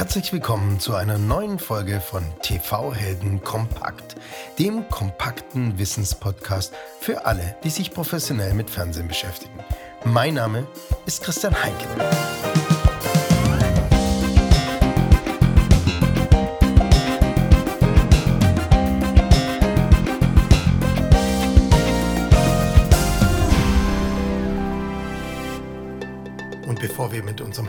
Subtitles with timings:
[0.00, 4.16] Herzlich willkommen zu einer neuen Folge von TV Helden Kompakt,
[4.58, 9.62] dem kompakten Wissenspodcast für alle, die sich professionell mit Fernsehen beschäftigen.
[10.04, 10.66] Mein Name
[11.04, 11.84] ist Christian Heinke.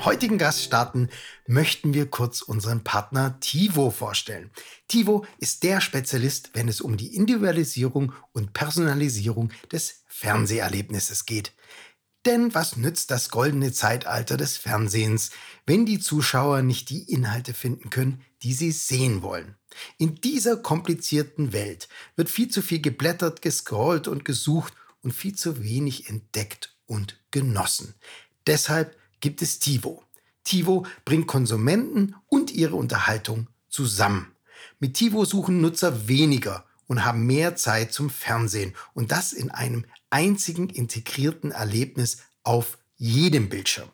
[0.01, 1.09] Unserem heutigen Gast starten,
[1.47, 4.49] möchten wir kurz unseren Partner Tivo vorstellen.
[4.87, 11.53] Tivo ist der Spezialist, wenn es um die Individualisierung und Personalisierung des Fernseherlebnisses geht.
[12.25, 15.31] Denn was nützt das goldene Zeitalter des Fernsehens,
[15.65, 19.55] wenn die Zuschauer nicht die Inhalte finden können, die sie sehen wollen?
[19.97, 25.63] In dieser komplizierten Welt wird viel zu viel geblättert, gescrollt und gesucht und viel zu
[25.63, 27.95] wenig entdeckt und genossen.
[28.47, 30.03] Deshalb gibt es TiVo.
[30.43, 34.35] TiVo bringt Konsumenten und ihre Unterhaltung zusammen.
[34.79, 39.85] Mit TiVo suchen Nutzer weniger und haben mehr Zeit zum Fernsehen und das in einem
[40.09, 43.89] einzigen integrierten Erlebnis auf jedem Bildschirm.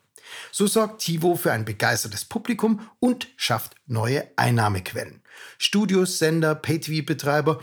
[0.51, 5.21] So sorgt TiVo für ein begeistertes Publikum und schafft neue Einnahmequellen.
[5.57, 7.61] Studios, Sender, Pay-TV-Betreiber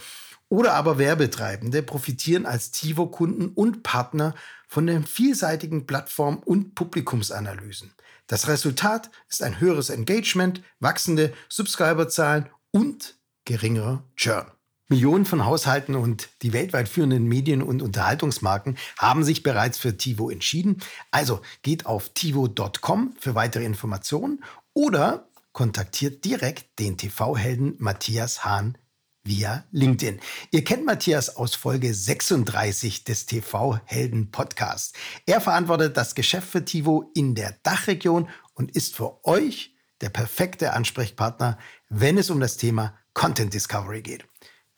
[0.49, 4.35] oder aber Werbetreibende profitieren als TiVo-Kunden und Partner
[4.75, 7.93] von den vielseitigen Plattform- und Publikumsanalysen.
[8.27, 13.15] Das Resultat ist ein höheres Engagement, wachsende Subscriberzahlen und
[13.45, 14.47] geringerer Churn.
[14.89, 20.29] Millionen von Haushalten und die weltweit führenden Medien- und Unterhaltungsmarken haben sich bereits für TiVo
[20.29, 20.83] entschieden.
[21.13, 28.77] Also geht auf tivo.com für weitere Informationen oder kontaktiert direkt den TV-Helden Matthias Hahn
[29.25, 30.21] via LinkedIn.
[30.51, 34.93] Ihr kennt Matthias aus Folge 36 des TV Helden Podcasts.
[35.25, 40.75] Er verantwortet das Geschäft für Tivo in der Dachregion und ist für euch der perfekte
[40.75, 41.59] Ansprechpartner,
[41.89, 44.27] wenn es um das Thema Content Discovery geht.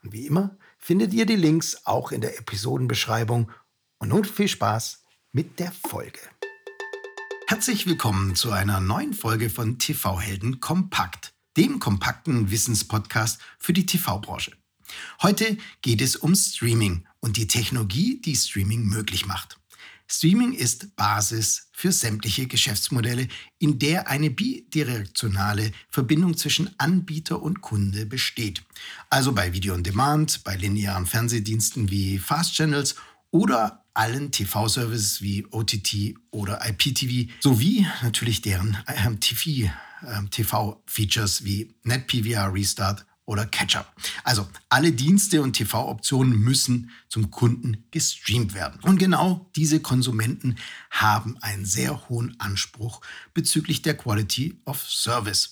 [0.02, 3.50] Und wie immer findet ihr die Links auch in der Episodenbeschreibung.
[3.98, 5.02] Und nun viel Spaß
[5.32, 6.20] mit der Folge.
[7.48, 13.86] Herzlich willkommen zu einer neuen Folge von TV Helden Kompakt dem kompakten Wissenspodcast für die
[13.86, 14.52] TV-Branche.
[15.22, 19.58] Heute geht es um Streaming und die Technologie, die Streaming möglich macht.
[20.08, 23.26] Streaming ist Basis für sämtliche Geschäftsmodelle,
[23.58, 28.62] in der eine bidirektionale Verbindung zwischen Anbieter und Kunde besteht.
[29.10, 32.94] Also bei Video on Demand, bei linearen Fernsehdiensten wie Fast Channels
[33.36, 39.70] oder allen TV-Services wie OTT oder IPTV sowie natürlich deren ähm, TV
[40.06, 43.94] ähm, TV-Features wie NetPVR Restart oder Catch-up.
[44.24, 48.80] Also alle Dienste und TV-Optionen müssen zum Kunden gestreamt werden.
[48.82, 50.56] Und genau diese Konsumenten
[50.90, 53.02] haben einen sehr hohen Anspruch
[53.34, 55.50] bezüglich der Quality of Service.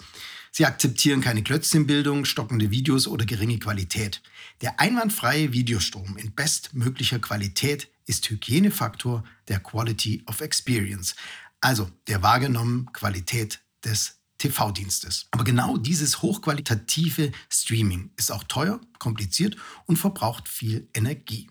[0.57, 4.23] Sie akzeptieren keine Klötzchenbildung, stockende Videos oder geringe Qualität.
[4.61, 11.17] Der einwandfreie Videostrom in bestmöglicher Qualität ist Hygienefaktor der Quality of Experience,
[11.61, 15.27] also der wahrgenommenen Qualität des TV-Dienstes.
[15.33, 19.57] Aber genau dieses hochqualitative Streaming ist auch teuer, kompliziert
[19.87, 21.51] und verbraucht viel Energie.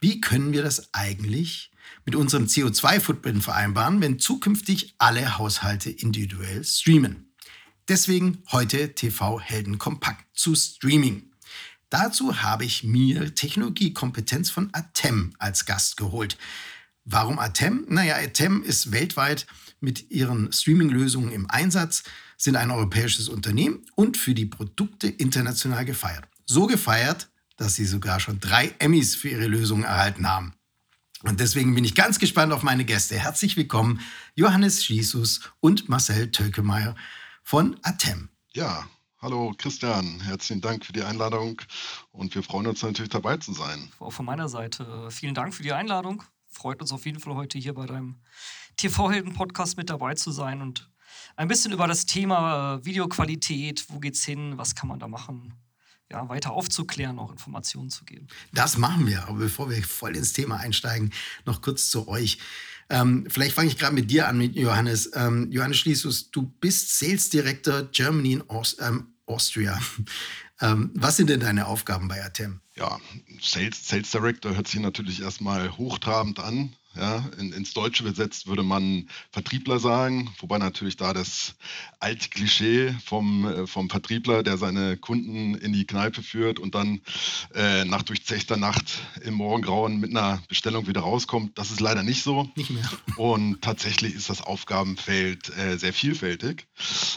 [0.00, 1.72] Wie können wir das eigentlich
[2.04, 7.25] mit unserem CO2-Footprint vereinbaren, wenn zukünftig alle Haushalte individuell streamen?
[7.88, 11.30] Deswegen heute TV Helden kompakt zu Streaming.
[11.88, 16.36] Dazu habe ich mir Technologiekompetenz von Atem als Gast geholt.
[17.04, 17.86] Warum Atem?
[17.88, 19.46] Naja, Atem ist weltweit
[19.78, 22.02] mit ihren Streaming-Lösungen im Einsatz,
[22.36, 26.24] sind ein europäisches Unternehmen und für die Produkte international gefeiert.
[26.44, 30.54] So gefeiert, dass sie sogar schon drei Emmys für ihre Lösungen erhalten haben.
[31.22, 33.16] Und deswegen bin ich ganz gespannt auf meine Gäste.
[33.16, 34.00] Herzlich willkommen,
[34.34, 36.96] Johannes Schiesus und Marcel Tölkemeyer
[37.46, 38.28] von Atem.
[38.54, 41.62] Ja, hallo Christian, herzlichen Dank für die Einladung
[42.10, 43.88] und wir freuen uns natürlich dabei zu sein.
[44.00, 46.24] Auch von meiner Seite vielen Dank für die Einladung.
[46.48, 48.16] Freut uns auf jeden Fall heute hier bei deinem
[48.78, 50.90] TV-Helden-Podcast mit dabei zu sein und
[51.36, 55.54] ein bisschen über das Thema äh, Videoqualität, wo geht's hin, was kann man da machen,
[56.10, 58.26] ja, weiter aufzuklären, auch Informationen zu geben.
[58.54, 59.22] Das machen wir.
[59.28, 61.12] Aber bevor wir voll ins Thema einsteigen,
[61.44, 62.38] noch kurz zu euch.
[62.88, 65.10] Ähm, vielleicht fange ich gerade mit dir an, mit Johannes.
[65.14, 69.78] Ähm, Johannes Schließus, du bist Sales Director Germany in Aust ähm, Austria.
[70.62, 72.62] Ähm, was sind denn deine Aufgaben bei Atem?
[72.76, 72.98] Ja,
[73.42, 76.74] Sales, Sales Director hört sich natürlich erstmal hochtrabend an.
[76.96, 81.54] Ja, in, ins Deutsche übersetzt würde man Vertriebler sagen, wobei natürlich da das
[82.00, 87.02] alte Klischee vom, äh, vom Vertriebler, der seine Kunden in die Kneipe führt und dann
[87.54, 88.84] äh, nach durchzechter Nacht
[89.22, 92.48] im Morgengrauen mit einer Bestellung wieder rauskommt, das ist leider nicht so.
[92.56, 92.88] Nicht mehr.
[93.16, 96.66] Und tatsächlich ist das Aufgabenfeld äh, sehr vielfältig.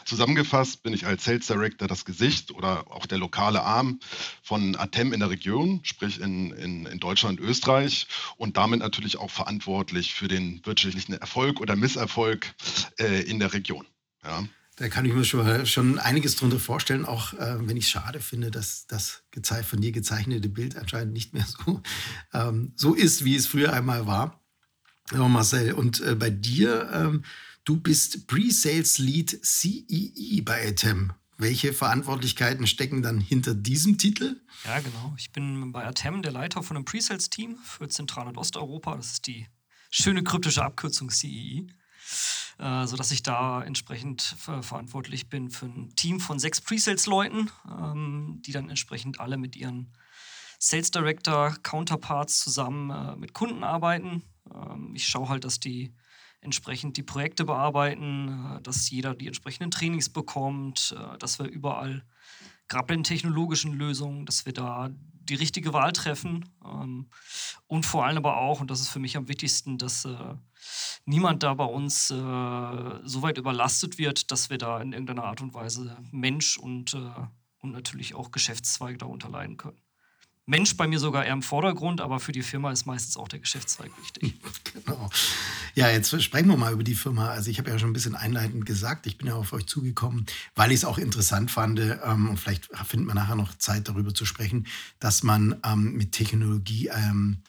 [0.06, 4.00] Zusammengefasst bin ich als Sales Director das Gesicht oder auch der lokale Arm
[4.42, 9.30] von Atem in der Region, sprich in, in, in Deutschland, Österreich und damit natürlich auch
[9.30, 9.69] verantwortlich
[10.14, 12.54] für den wirtschaftlichen Erfolg oder Misserfolg
[13.00, 13.86] äh, in der Region.
[14.24, 14.44] Ja.
[14.80, 18.22] Da kann ich mir schon, schon einiges drunter vorstellen, auch äh, wenn ich es schade
[18.22, 19.24] finde, dass das
[19.64, 21.82] von dir gezeichnete Bild anscheinend nicht mehr so,
[22.34, 24.42] ähm, so ist, wie es früher einmal war.
[25.12, 27.24] Ja, Marcel, und äh, bei dir, ähm,
[27.66, 31.12] du bist Pre-Sales Lead CEE bei Atem.
[31.38, 34.40] Welche Verantwortlichkeiten stecken dann hinter diesem Titel?
[34.66, 35.14] Ja, genau.
[35.18, 38.96] Ich bin bei Atem der Leiter von einem Pre-Sales-Team für Zentral- und Osteuropa.
[38.96, 39.48] Das ist die
[39.90, 41.68] schöne kryptische Abkürzung CEE.
[42.60, 48.52] Äh, sodass ich da entsprechend verantwortlich bin für ein Team von sechs Pre-Sales-Leuten, ähm, die
[48.52, 49.94] dann entsprechend alle mit ihren
[50.60, 54.24] Sales Director Counterparts zusammen äh, mit Kunden arbeiten.
[54.54, 55.96] Ähm, ich schaue halt, dass die
[56.42, 62.04] entsprechend die Projekte bearbeiten, äh, dass jeder die entsprechenden Trainings bekommt, äh, dass wir überall,
[62.88, 64.92] den technologischen Lösungen, dass wir da
[65.30, 66.50] die richtige Wahl treffen.
[66.66, 67.08] Ähm,
[67.68, 70.36] und vor allem aber auch, und das ist für mich am wichtigsten, dass äh,
[71.06, 75.54] niemand da bei uns so weit überlastet wird, dass wir da in irgendeiner Art und
[75.54, 79.80] Weise Mensch und, und natürlich auch Geschäftszweig darunter leiden können.
[80.50, 83.40] Mensch bei mir sogar eher im Vordergrund, aber für die Firma ist meistens auch der
[83.40, 84.34] Geschäftszweig wichtig.
[84.86, 85.10] Genau.
[85.76, 87.30] Ja, jetzt sprechen wir mal über die Firma.
[87.30, 90.26] Also ich habe ja schon ein bisschen einleitend gesagt, ich bin ja auf euch zugekommen,
[90.56, 94.14] weil ich es auch interessant fand ähm, und vielleicht findet man nachher noch Zeit darüber
[94.14, 94.68] zu sprechen,
[95.00, 97.44] dass man ähm, mit Technologie ähm,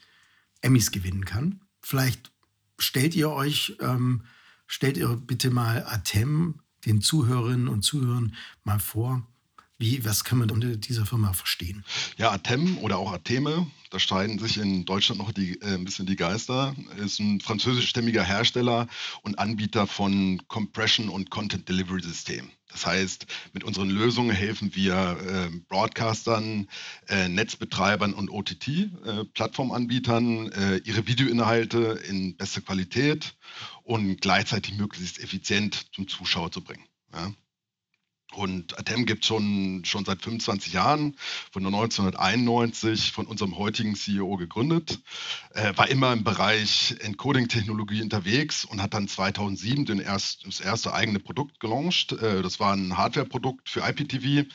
[0.63, 1.61] Emmys gewinnen kann.
[1.83, 2.33] Vielleicht
[2.79, 4.25] stellt ihr euch, ähm,
[4.67, 9.27] stellt ihr bitte mal Atem den Zuhörerinnen und Zuhörern mal vor,
[9.81, 11.85] wie, was können wir unter dieser Firma verstehen?
[12.19, 16.07] Ja, Atem oder auch Ateme, da streiten sich in Deutschland noch die, äh, ein bisschen
[16.07, 18.87] die Geister, ist ein französischstämmiger Hersteller
[19.23, 22.53] und Anbieter von Compression und Content Delivery Systemen.
[22.71, 26.69] Das heißt, mit unseren Lösungen helfen wir äh, Broadcastern,
[27.09, 33.35] äh, Netzbetreibern und OTT-Plattformanbietern, äh, äh, ihre Videoinhalte in bester Qualität
[33.83, 36.85] und gleichzeitig möglichst effizient zum Zuschauer zu bringen.
[37.13, 37.33] Ja.
[38.33, 41.17] Und Atem gibt schon, schon seit 25 Jahren,
[41.53, 45.01] wurde 1991 von unserem heutigen CEO gegründet,
[45.55, 50.95] äh, war immer im Bereich Encoding-Technologie unterwegs und hat dann 2007 den erst, das erste
[50.95, 52.13] eigene Produkt gelauncht.
[52.13, 54.49] Äh, das war ein Hardware-Produkt für IPTV.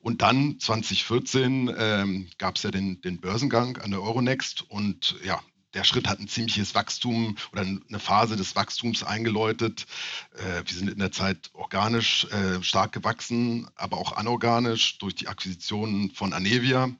[0.00, 5.40] Und dann 2014 ähm, gab es ja den, den Börsengang an der Euronext und ja,
[5.74, 9.86] der Schritt hat ein ziemliches Wachstum oder eine Phase des Wachstums eingeläutet.
[10.36, 15.28] Äh, wir sind in der Zeit organisch äh, stark gewachsen, aber auch anorganisch durch die
[15.28, 16.90] Akquisition von Anevia,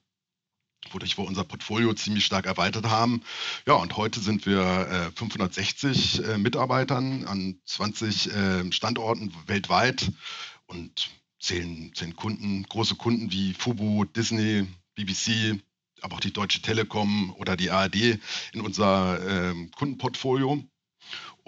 [0.91, 3.23] wodurch wir unser Portfolio ziemlich stark erweitert haben.
[3.67, 8.31] Ja, und heute sind wir 560 äh, Mitarbeitern an 20
[8.71, 10.11] Standorten weltweit
[10.67, 11.11] und
[11.41, 15.61] zählen, zählen Kunden, große Kunden wie Fubu, Disney, BBC,
[16.03, 18.19] aber auch die Deutsche Telekom oder die ARD
[18.53, 20.63] in unser äh, Kundenportfolio.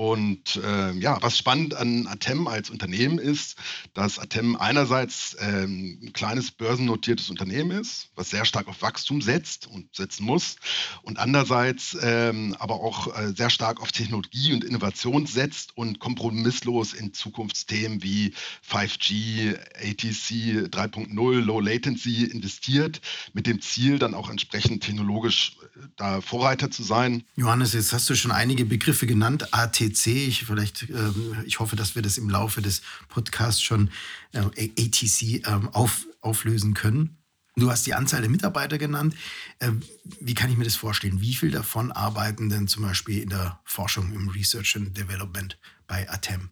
[0.01, 3.59] Und äh, ja, was spannend an Atem als Unternehmen ist,
[3.93, 9.67] dass Atem einerseits ähm, ein kleines börsennotiertes Unternehmen ist, was sehr stark auf Wachstum setzt
[9.67, 10.57] und setzen muss,
[11.03, 16.95] und andererseits ähm, aber auch äh, sehr stark auf Technologie und Innovation setzt und kompromisslos
[16.95, 18.33] in Zukunftsthemen wie
[18.67, 23.03] 5G, ATC 3.0, Low Latency investiert,
[23.35, 27.25] mit dem Ziel dann auch entsprechend technologisch äh, da Vorreiter zu sein.
[27.37, 29.53] Johannes, jetzt hast du schon einige Begriffe genannt.
[29.53, 30.07] ATC ATC.
[30.07, 33.91] Ich, vielleicht, ähm, ich hoffe, dass wir das im Laufe des Podcasts schon
[34.33, 37.17] äh, ATC ähm, auf, auflösen können.
[37.57, 39.15] Du hast die Anzahl der Mitarbeiter genannt.
[39.61, 39.83] Ähm,
[40.21, 41.21] wie kann ich mir das vorstellen?
[41.21, 46.09] Wie viele davon arbeiten denn zum Beispiel in der Forschung, im Research and Development bei
[46.09, 46.51] ATEM?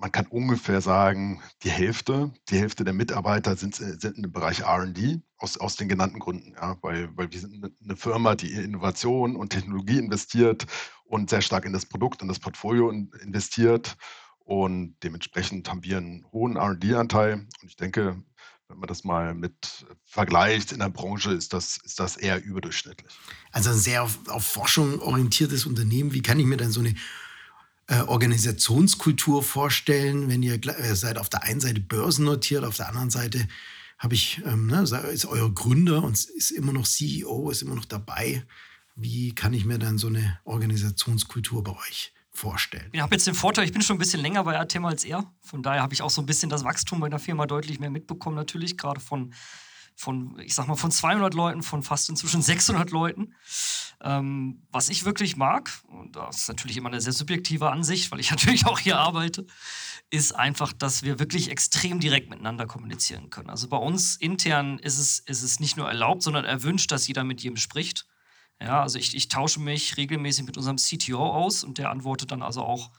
[0.00, 5.20] man kann ungefähr sagen, die Hälfte, die Hälfte der Mitarbeiter sind, sind im Bereich RD
[5.36, 9.36] aus, aus den genannten Gründen, ja, weil, weil wir sind eine Firma, die in Innovation
[9.36, 10.66] und Technologie investiert
[11.10, 13.96] und sehr stark in das Produkt und das Portfolio investiert.
[14.38, 17.34] Und dementsprechend haben wir einen hohen RD-Anteil.
[17.34, 18.22] Und ich denke,
[18.68, 23.12] wenn man das mal mit vergleicht in der Branche, ist das, ist das eher überdurchschnittlich.
[23.50, 26.12] Also ein sehr auf, auf Forschung orientiertes Unternehmen.
[26.12, 26.94] Wie kann ich mir dann so eine
[27.88, 33.10] äh, Organisationskultur vorstellen, wenn ihr äh, seid auf der einen Seite börsennotiert, auf der anderen
[33.10, 33.48] Seite
[33.98, 37.84] habe ich, ähm, ne, ist euer Gründer und ist immer noch CEO, ist immer noch
[37.84, 38.44] dabei.
[39.00, 42.88] Wie kann ich mir dann so eine Organisationskultur bei euch vorstellen?
[42.92, 45.32] Ich habe jetzt den Vorteil, ich bin schon ein bisschen länger bei Atem als er.
[45.40, 47.90] Von daher habe ich auch so ein bisschen das Wachstum bei der Firma deutlich mehr
[47.90, 49.32] mitbekommen, natürlich, gerade von
[50.00, 53.34] von, ich sag mal, von 200 Leuten, von fast inzwischen 600 Leuten.
[54.02, 58.18] Ähm, was ich wirklich mag, und das ist natürlich immer eine sehr subjektive Ansicht, weil
[58.18, 59.46] ich natürlich auch hier arbeite,
[60.08, 63.50] ist einfach, dass wir wirklich extrem direkt miteinander kommunizieren können.
[63.50, 67.22] Also bei uns intern ist es, ist es nicht nur erlaubt, sondern erwünscht, dass jeder
[67.22, 68.06] mit jedem spricht.
[68.62, 72.42] Ja, also ich, ich tausche mich regelmäßig mit unserem CTO aus und der antwortet dann
[72.42, 72.90] also auch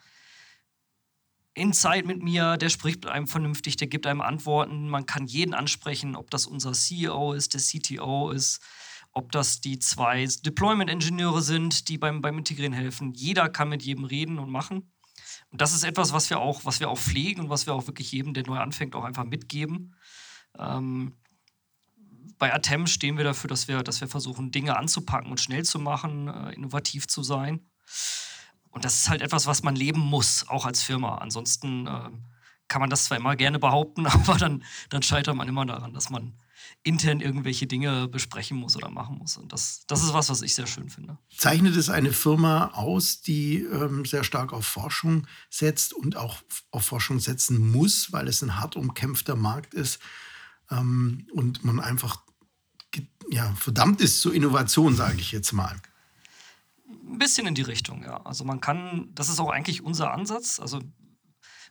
[1.53, 4.87] in Zeit mit mir, der spricht einem vernünftig, der gibt einem Antworten.
[4.89, 8.61] Man kann jeden ansprechen, ob das unser CEO ist, der CTO ist,
[9.11, 13.13] ob das die zwei Deployment-Ingenieure sind, die beim, beim Integrieren helfen.
[13.13, 14.93] Jeder kann mit jedem reden und machen.
[15.49, 17.85] Und das ist etwas, was wir auch, was wir auch pflegen und was wir auch
[17.85, 19.95] wirklich jedem, der neu anfängt, auch einfach mitgeben.
[20.57, 21.17] Ähm,
[22.41, 25.77] bei Atem stehen wir dafür, dass wir, dass wir versuchen, Dinge anzupacken und schnell zu
[25.77, 27.69] machen, äh, innovativ zu sein.
[28.71, 31.19] Und das ist halt etwas, was man leben muss, auch als Firma.
[31.19, 32.09] Ansonsten äh,
[32.67, 36.09] kann man das zwar immer gerne behaupten, aber dann, dann scheitert man immer daran, dass
[36.09, 36.33] man
[36.81, 39.37] intern irgendwelche Dinge besprechen muss oder machen muss.
[39.37, 41.19] Und das, das ist was, was ich sehr schön finde.
[41.37, 46.37] Zeichnet es eine Firma aus, die ähm, sehr stark auf Forschung setzt und auch
[46.71, 49.99] auf Forschung setzen muss, weil es ein hart umkämpfter Markt ist
[50.71, 52.23] ähm, und man einfach
[53.31, 55.79] ja, verdammt ist zur Innovation, sage ich jetzt mal.
[56.87, 58.21] Ein bisschen in die Richtung, ja.
[58.23, 60.59] Also man kann, das ist auch eigentlich unser Ansatz.
[60.59, 60.81] Also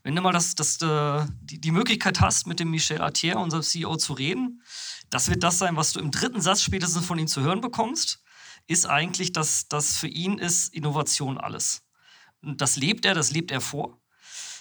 [0.02, 3.62] wenn du mal das, das, äh, die, die Möglichkeit hast, mit dem Michel Attier, unserem
[3.62, 4.62] CEO, zu reden,
[5.11, 8.23] das wird das sein, was du im dritten Satz spätestens von ihm zu hören bekommst,
[8.67, 11.83] ist eigentlich, dass das für ihn ist Innovation alles.
[12.40, 14.00] Und das lebt er, das lebt er vor.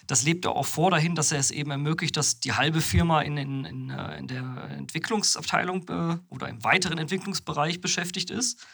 [0.09, 3.21] Das lebt er auch vor dahin, dass er es eben ermöglicht, dass die halbe Firma
[3.21, 8.65] in, in, in, äh, in der Entwicklungsabteilung äh, oder im weiteren Entwicklungsbereich beschäftigt ist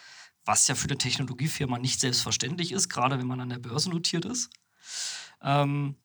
[0.46, 4.26] was ja für eine Technologiefirma nicht selbstverständlich ist, gerade wenn man an der Börse notiert
[4.26, 4.50] ist.
[5.42, 5.96] Ähm,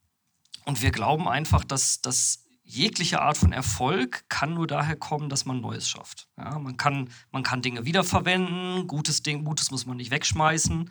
[0.64, 5.44] und wir glauben einfach, dass, dass jegliche Art von Erfolg kann nur daher kommen, dass
[5.44, 6.28] man Neues schafft.
[6.36, 10.90] Ja, man, kann, man kann Dinge wiederverwenden, gutes Ding, Gutes muss man nicht wegschmeißen,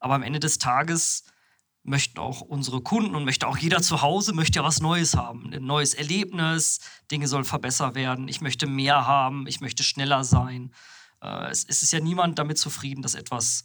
[0.00, 1.24] aber am Ende des Tages
[1.88, 5.52] möchten auch unsere Kunden und möchte auch jeder zu Hause möchte ja was Neues haben,
[5.52, 6.80] ein neues Erlebnis,
[7.10, 10.72] Dinge sollen verbessert werden, ich möchte mehr haben, ich möchte schneller sein.
[11.22, 13.64] Äh, es, es, ist ja niemand damit zufrieden, dass etwas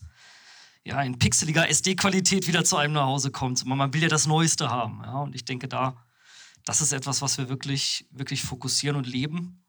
[0.83, 3.65] ja, in pixeliger SD-Qualität wieder zu einem nach Hause kommt.
[3.65, 5.01] Man will ja das Neueste haben.
[5.03, 5.21] Ja?
[5.21, 6.05] Und ich denke, da,
[6.65, 9.65] das ist etwas, was wir wirklich, wirklich fokussieren und leben.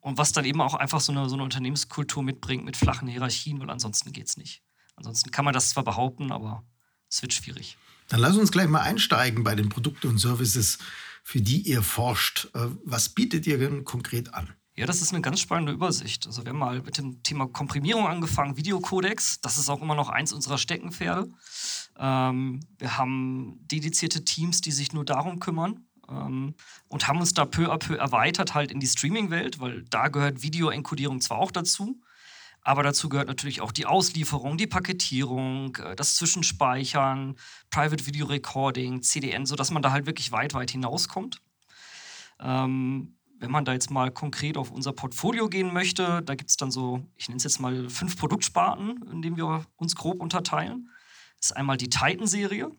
[0.00, 3.60] Und was dann eben auch einfach so eine, so eine Unternehmenskultur mitbringt mit flachen Hierarchien,
[3.60, 4.62] weil ansonsten geht es nicht.
[4.96, 6.64] Ansonsten kann man das zwar behaupten, aber
[7.10, 7.76] es wird schwierig.
[8.10, 10.78] Dann lass uns gleich mal einsteigen bei den Produkten und Services,
[11.22, 12.48] für die ihr forscht.
[12.54, 14.52] Äh, was bietet ihr denn konkret an?
[14.74, 16.26] Ja, das ist eine ganz spannende Übersicht.
[16.26, 19.40] Also wir haben mal mit dem Thema Komprimierung angefangen, Videocodex.
[19.40, 21.30] Das ist auch immer noch eins unserer Steckenpferde.
[21.98, 26.54] Ähm, wir haben dedizierte Teams, die sich nur darum kümmern ähm,
[26.88, 30.42] und haben uns da peu à peu erweitert halt in die Streaming-Welt, weil da gehört
[30.42, 32.00] Video-Enkodierung zwar auch dazu,
[32.62, 37.36] aber dazu gehört natürlich auch die Auslieferung, die Paketierung, äh, das Zwischenspeichern,
[37.70, 41.40] Private Video Recording, CDN, sodass man da halt wirklich weit, weit hinauskommt.
[42.40, 46.56] Ähm, wenn man da jetzt mal konkret auf unser Portfolio gehen möchte, da gibt es
[46.56, 50.90] dann so, ich nenne es jetzt mal fünf Produktsparten, in denen wir uns grob unterteilen.
[51.38, 52.70] Das ist einmal die Titan-Serie.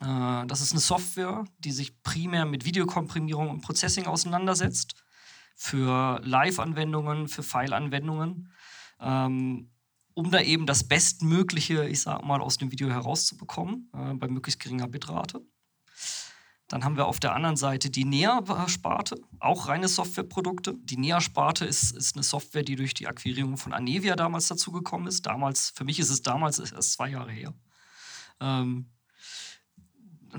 [0.00, 4.94] Äh, das ist eine Software, die sich primär mit Videokomprimierung und Processing auseinandersetzt.
[5.54, 8.52] Für Live-Anwendungen, für File-Anwendungen,
[9.00, 9.70] ähm,
[10.14, 14.60] um da eben das Bestmögliche, ich sag mal, aus dem Video herauszubekommen, äh, bei möglichst
[14.60, 15.42] geringer Bitrate.
[16.68, 20.74] Dann haben wir auf der anderen Seite die NEA-Sparte, auch reine Softwareprodukte.
[20.82, 25.26] Die NEA-Sparte ist, ist eine Software, die durch die Akquirierung von Anevia damals dazugekommen ist.
[25.26, 27.54] Damals, für mich ist es damals erst zwei Jahre her.
[28.40, 28.90] Ähm,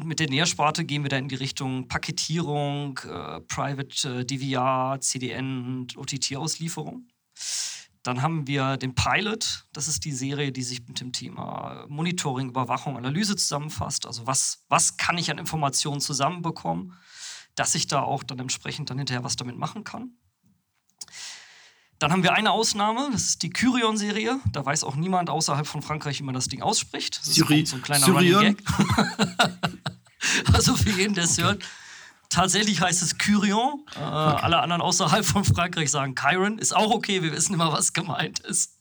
[0.04, 5.66] mit der NEA-Sparte gehen wir dann in die Richtung Paketierung, äh, Private äh, DVR, CDN
[5.66, 7.08] und OTT-Auslieferung.
[8.08, 12.48] Dann haben wir den Pilot, das ist die Serie, die sich mit dem Thema Monitoring,
[12.48, 14.06] Überwachung, Analyse zusammenfasst.
[14.06, 16.94] Also was, was kann ich an Informationen zusammenbekommen,
[17.56, 20.12] dass ich da auch dann entsprechend dann hinterher was damit machen kann.
[22.00, 24.40] Dann haben wir eine Ausnahme, das ist die Kyrion-Serie.
[24.54, 27.20] Da weiß auch niemand außerhalb von Frankreich, wie man das Ding ausspricht.
[27.20, 28.64] Das ist so ein kleiner Running Gag.
[30.54, 31.62] also für jeden, der es hört,
[32.30, 33.86] Tatsächlich heißt es Kyrion.
[33.96, 34.42] Äh, okay.
[34.42, 36.58] Alle anderen außerhalb von Frankreich sagen Chiron.
[36.60, 38.78] Ist auch okay, wir wissen immer, was gemeint ist.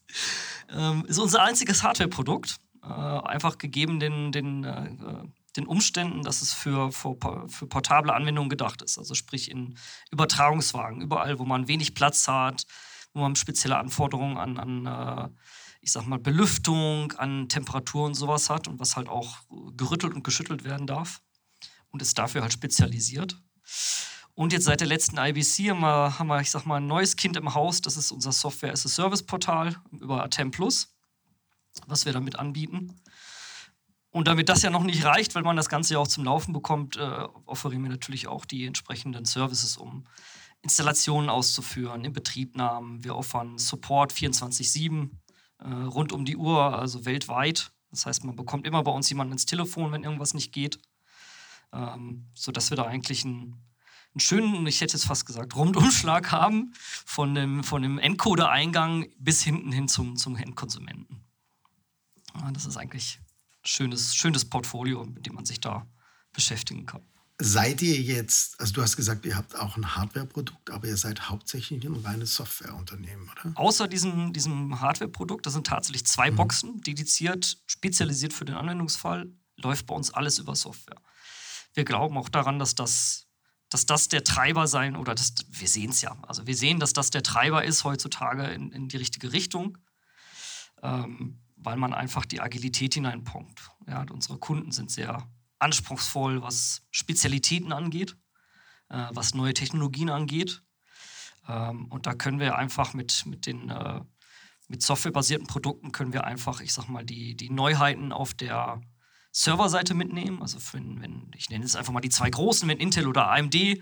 [0.70, 2.56] Ähm, ist unser einziges Hardware-Produkt.
[2.82, 4.88] Äh, einfach gegeben den, den, äh,
[5.56, 7.16] den Umständen, dass es für, für,
[7.48, 8.98] für, portable Anwendungen gedacht ist.
[8.98, 9.76] Also sprich in
[10.10, 12.64] Übertragungswagen, überall, wo man wenig Platz hat,
[13.12, 15.28] wo man spezielle Anforderungen an, an äh,
[15.80, 19.38] ich sag mal, Belüftung, an Temperatur und sowas hat und was halt auch
[19.76, 21.20] gerüttelt und geschüttelt werden darf
[21.90, 23.40] und ist dafür halt spezialisiert.
[24.34, 27.16] Und jetzt seit der letzten IBC haben wir, haben wir, ich sag mal, ein neues
[27.16, 27.80] Kind im Haus.
[27.80, 30.94] Das ist unser Software as a Service Portal über Atem Plus,
[31.86, 33.00] was wir damit anbieten.
[34.10, 36.52] Und damit das ja noch nicht reicht, weil man das Ganze ja auch zum Laufen
[36.52, 40.04] bekommt, äh, offerieren wir natürlich auch die entsprechenden Services, um
[40.62, 43.04] Installationen auszuführen, Inbetriebnahmen.
[43.04, 45.10] Wir offern Support 24-7
[45.58, 47.72] äh, rund um die Uhr, also weltweit.
[47.90, 50.78] Das heißt, man bekommt immer bei uns jemanden ins Telefon, wenn irgendwas nicht geht.
[51.72, 53.66] Ähm, sodass wir da eigentlich ein
[54.16, 56.72] einen schönen, ich hätte jetzt fast gesagt, Rundumschlag haben
[57.04, 61.22] von dem, von dem Encoder-Eingang bis hinten hin zum, zum Endkonsumenten.
[62.34, 65.86] Ja, das ist eigentlich ein schönes, schönes Portfolio, mit dem man sich da
[66.32, 67.02] beschäftigen kann.
[67.38, 71.28] Seid ihr jetzt, also du hast gesagt, ihr habt auch ein Hardware-Produkt, aber ihr seid
[71.28, 73.52] hauptsächlich ein reines Softwareunternehmen, oder?
[73.54, 76.36] Außer diesem, diesem Hardware-Produkt, das sind tatsächlich zwei mhm.
[76.36, 80.96] Boxen, dediziert, spezialisiert für den Anwendungsfall, läuft bei uns alles über Software.
[81.76, 83.26] Wir glauben auch daran, dass das
[83.68, 86.92] dass das der Treiber sein, oder das, wir sehen es ja, also wir sehen, dass
[86.92, 89.76] das der Treiber ist heutzutage in, in die richtige Richtung,
[90.82, 93.70] ähm, weil man einfach die Agilität hineinpumpt.
[93.88, 95.28] Ja, unsere Kunden sind sehr
[95.58, 98.16] anspruchsvoll, was Spezialitäten angeht,
[98.88, 100.62] äh, was neue Technologien angeht.
[101.48, 104.00] Ähm, und da können wir einfach mit, mit den äh,
[104.68, 108.80] mit softwarebasierten Produkten können wir einfach, ich sag mal, die, die Neuheiten auf der
[109.36, 110.40] Serverseite mitnehmen.
[110.40, 113.54] Also für, wenn, ich nenne es einfach mal die zwei großen, wenn Intel oder AMD
[113.54, 113.78] äh,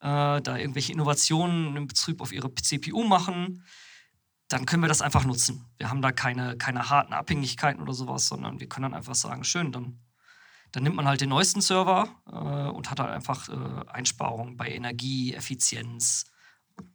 [0.00, 3.64] da irgendwelche Innovationen in Bezug auf ihre CPU machen,
[4.48, 5.64] dann können wir das einfach nutzen.
[5.78, 9.42] Wir haben da keine, keine harten Abhängigkeiten oder sowas, sondern wir können dann einfach sagen,
[9.42, 10.00] schön, dann,
[10.70, 14.68] dann nimmt man halt den neuesten Server äh, und hat halt einfach äh, Einsparungen bei
[14.68, 16.26] Energie, Effizienz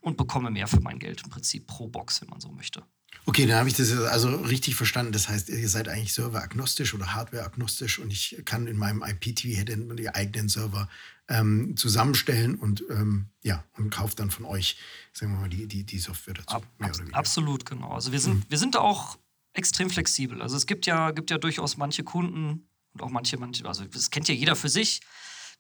[0.02, 2.84] und bekomme mehr für mein Geld im Prinzip pro Box, wenn man so möchte.
[3.27, 5.12] Okay, dann habe ich das also richtig verstanden.
[5.12, 9.65] Das heißt, ihr seid eigentlich serveragnostisch oder hardwareagnostisch und ich kann in meinem IPTV
[9.96, 10.88] die eigenen Server
[11.27, 14.77] ähm, zusammenstellen und ähm, ja und kaufe dann von euch,
[15.12, 16.55] sagen wir mal, die, die, die Software dazu.
[16.55, 17.91] Ab, ab, absolut, genau.
[17.91, 18.44] Also wir sind, mhm.
[18.48, 19.17] wir sind da auch
[19.53, 20.41] extrem flexibel.
[20.41, 24.12] Also es gibt ja, gibt ja durchaus manche Kunden und auch manche, manche, also das
[24.12, 25.01] kennt ja jeder für sich.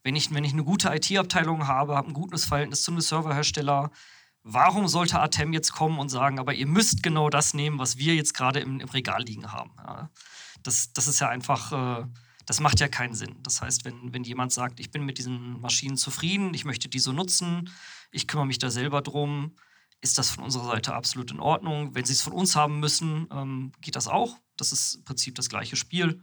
[0.03, 3.91] Wenn ich, wenn ich eine gute IT-Abteilung habe, habe ein gutes Verhältnis zu einem Serverhersteller,
[4.45, 8.15] warum sollte Atem jetzt kommen und sagen, aber ihr müsst genau das nehmen, was wir
[8.15, 9.71] jetzt gerade im, im, Regal liegen haben?
[9.77, 10.09] Ja,
[10.61, 12.05] das, das ist ja einfach, äh,
[12.45, 13.37] das macht ja keinen Sinn.
[13.41, 16.99] Das heißt, wenn, wenn jemand sagt, ich bin mit diesen Maschinen zufrieden, ich möchte die
[16.99, 17.71] so nutzen,
[18.11, 19.55] ich kümmere mich da selber drum,
[20.01, 21.95] ist das von unserer Seite absolut in Ordnung.
[21.95, 24.37] Wenn sie es von uns haben müssen, ähm, geht das auch.
[24.57, 26.21] Das ist im Prinzip das gleiche Spiel.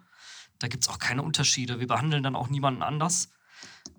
[0.61, 1.81] Da gibt es auch keine Unterschiede.
[1.81, 3.31] Wir behandeln dann auch niemanden anders.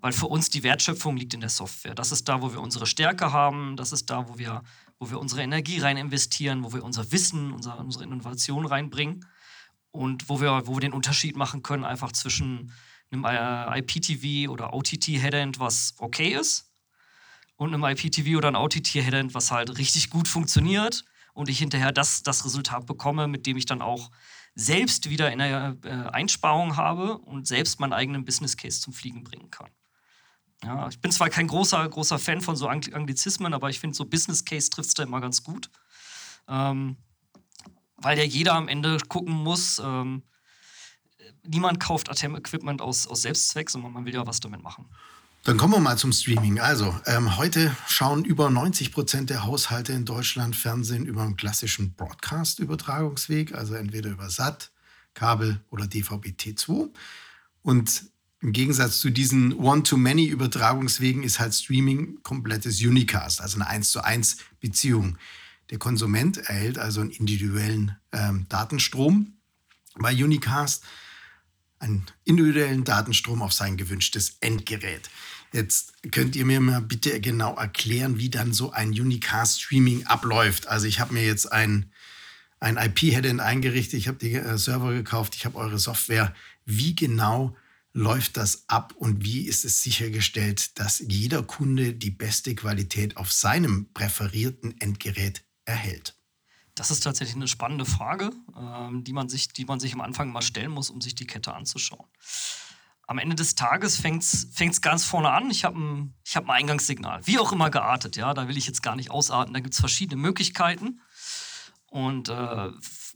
[0.00, 1.94] Weil für uns die Wertschöpfung liegt in der Software.
[1.94, 3.76] Das ist da, wo wir unsere Stärke haben.
[3.76, 4.62] Das ist da, wo wir,
[4.98, 9.24] wo wir unsere Energie rein investieren, wo wir unser Wissen, unser, unsere Innovation reinbringen
[9.90, 12.72] und wo wir, wo wir den Unterschied machen können, einfach zwischen
[13.10, 16.72] einem äh, IPTV oder OTT-Headend, was okay ist,
[17.56, 22.22] und einem IPTV oder einem OTT-Headend, was halt richtig gut funktioniert und ich hinterher das,
[22.22, 24.10] das Resultat bekomme, mit dem ich dann auch
[24.54, 29.24] selbst wieder in der äh, Einsparung habe und selbst meinen eigenen Business Case zum Fliegen
[29.24, 29.70] bringen kann.
[30.62, 34.06] Ja, ich bin zwar kein großer, großer Fan von so Anglizismen, aber ich finde, so
[34.06, 35.70] Business Case trifft es da immer ganz gut.
[36.48, 36.96] Ähm,
[37.96, 40.22] weil ja jeder am Ende gucken muss, ähm,
[41.46, 44.88] niemand kauft Atem-Equipment aus, aus Selbstzweck, sondern man will ja was damit machen.
[45.44, 46.58] Dann kommen wir mal zum Streaming.
[46.58, 51.92] Also, ähm, heute schauen über 90 Prozent der Haushalte in Deutschland Fernsehen über einen klassischen
[51.92, 54.70] Broadcast-Übertragungsweg, also entweder über SAT,
[55.12, 56.88] Kabel oder DVB-T2.
[57.60, 58.04] Und
[58.40, 64.38] im Gegensatz zu diesen One-to-Many-Übertragungswegen ist halt Streaming komplettes Unicast, also eine 1 zu 1
[64.60, 65.18] Beziehung.
[65.68, 69.34] Der Konsument erhält also einen individuellen ähm, Datenstrom
[69.96, 70.84] bei Unicast,
[71.80, 75.10] einen individuellen Datenstrom auf sein gewünschtes Endgerät.
[75.54, 80.66] Jetzt könnt ihr mir mal bitte genau erklären, wie dann so ein Unicast-Streaming abläuft.
[80.66, 81.92] Also ich habe mir jetzt ein,
[82.58, 86.34] ein IP-Headend eingerichtet, ich habe die äh, Server gekauft, ich habe eure Software.
[86.64, 87.56] Wie genau
[87.92, 93.30] läuft das ab und wie ist es sichergestellt, dass jeder Kunde die beste Qualität auf
[93.30, 96.16] seinem präferierten Endgerät erhält?
[96.74, 100.32] Das ist tatsächlich eine spannende Frage, ähm, die, man sich, die man sich am Anfang
[100.32, 102.08] mal stellen muss, um sich die Kette anzuschauen
[103.06, 105.50] am Ende des Tages fängt es ganz vorne an.
[105.50, 108.16] Ich habe ein, hab ein Eingangssignal, wie auch immer geartet.
[108.16, 109.52] Ja, da will ich jetzt gar nicht ausarten.
[109.54, 111.00] Da gibt es verschiedene Möglichkeiten.
[111.86, 112.70] Und äh,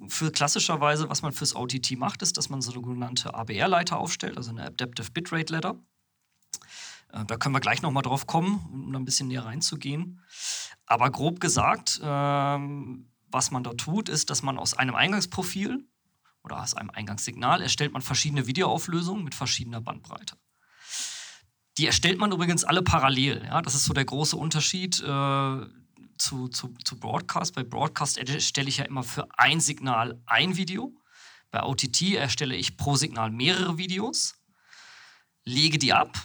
[0.08, 4.66] für klassischerweise, was man fürs OTT macht, ist, dass man sogenannte ABR-Leiter aufstellt, also eine
[4.66, 5.74] Adaptive Bitrate Ladder.
[7.12, 10.20] Äh, da können wir gleich nochmal drauf kommen, um da ein bisschen näher reinzugehen.
[10.86, 15.84] Aber grob gesagt, ähm, was man da tut, ist, dass man aus einem Eingangsprofil
[16.48, 20.36] oder aus einem Eingangssignal erstellt man verschiedene Videoauflösungen mit verschiedener Bandbreite.
[21.76, 23.44] Die erstellt man übrigens alle parallel.
[23.44, 23.62] Ja?
[23.62, 25.66] Das ist so der große Unterschied äh,
[26.18, 27.54] zu, zu, zu Broadcast.
[27.54, 30.92] Bei Broadcast erstelle ich ja immer für ein Signal ein Video.
[31.50, 34.34] Bei OTT erstelle ich pro Signal mehrere Videos,
[35.44, 36.18] lege die ab.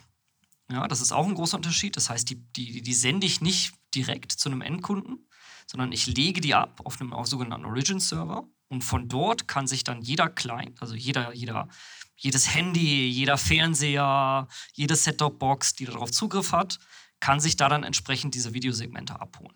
[0.71, 1.95] Ja, das ist auch ein großer Unterschied.
[1.97, 5.29] Das heißt, die, die, die sende ich nicht direkt zu einem Endkunden,
[5.67, 8.47] sondern ich lege die ab auf einem auf sogenannten Origin-Server.
[8.73, 11.67] Und von dort kann sich dann jeder Client, also jeder, jeder,
[12.15, 16.79] jedes Handy, jeder Fernseher, jede Set-Top-Box, die darauf Zugriff hat,
[17.19, 19.55] kann sich da dann entsprechend diese Videosegmente abholen.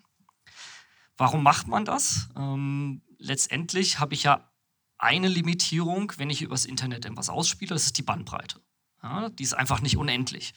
[1.16, 2.28] Warum macht man das?
[2.36, 4.52] Ähm, letztendlich habe ich ja
[4.98, 8.60] eine Limitierung, wenn ich übers Internet etwas ausspiele, das ist die Bandbreite.
[9.02, 10.54] Ja, die ist einfach nicht unendlich.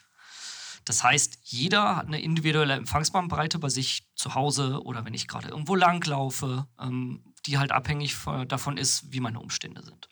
[0.85, 5.49] Das heißt, jeder hat eine individuelle Empfangsbandbreite bei sich zu Hause oder wenn ich gerade
[5.49, 8.15] irgendwo langlaufe, ähm, die halt abhängig
[8.47, 10.09] davon ist, wie meine Umstände sind.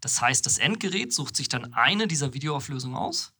[0.00, 3.32] Das heißt, das Endgerät sucht sich dann eine dieser Videoauflösungen aus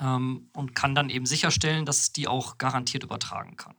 [0.00, 3.76] ähm, und kann dann eben sicherstellen, dass es die auch garantiert übertragen kann.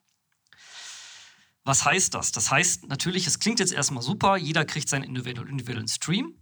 [1.65, 2.31] Was heißt das?
[2.31, 6.41] Das heißt natürlich, es klingt jetzt erstmal super, jeder kriegt seinen individuellen Stream,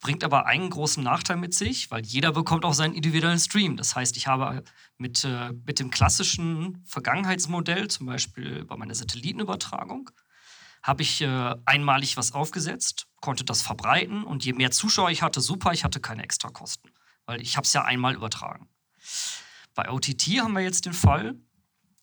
[0.00, 3.76] bringt aber einen großen Nachteil mit sich, weil jeder bekommt auch seinen individuellen Stream.
[3.76, 4.62] Das heißt, ich habe
[4.96, 10.10] mit, äh, mit dem klassischen Vergangenheitsmodell, zum Beispiel bei meiner Satellitenübertragung,
[10.84, 15.40] habe ich äh, einmalig was aufgesetzt, konnte das verbreiten und je mehr Zuschauer ich hatte,
[15.40, 16.92] super, ich hatte keine Extrakosten,
[17.24, 18.68] weil ich habe es ja einmal übertragen.
[19.74, 21.36] Bei OTT haben wir jetzt den Fall,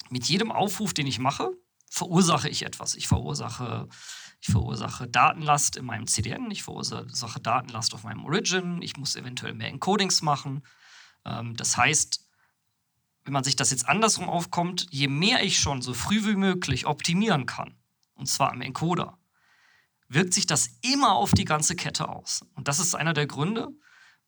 [0.10, 1.52] mit jedem Aufruf, den ich mache,
[1.92, 2.96] verursache ich etwas.
[2.96, 3.88] Ich verursache,
[4.42, 9.54] ich verursache Datenlast in meinem CDN, ich verursache Datenlast auf meinem Origin, ich muss eventuell
[9.54, 10.64] mehr Encodings machen.
[11.24, 12.28] Ähm, das heißt,
[13.26, 16.88] wenn man sich das jetzt andersrum aufkommt, je mehr ich schon so früh wie möglich
[16.88, 17.76] optimieren kann,
[18.22, 19.18] und zwar am Encoder,
[20.08, 22.46] wirkt sich das immer auf die ganze Kette aus.
[22.54, 23.70] Und das ist einer der Gründe,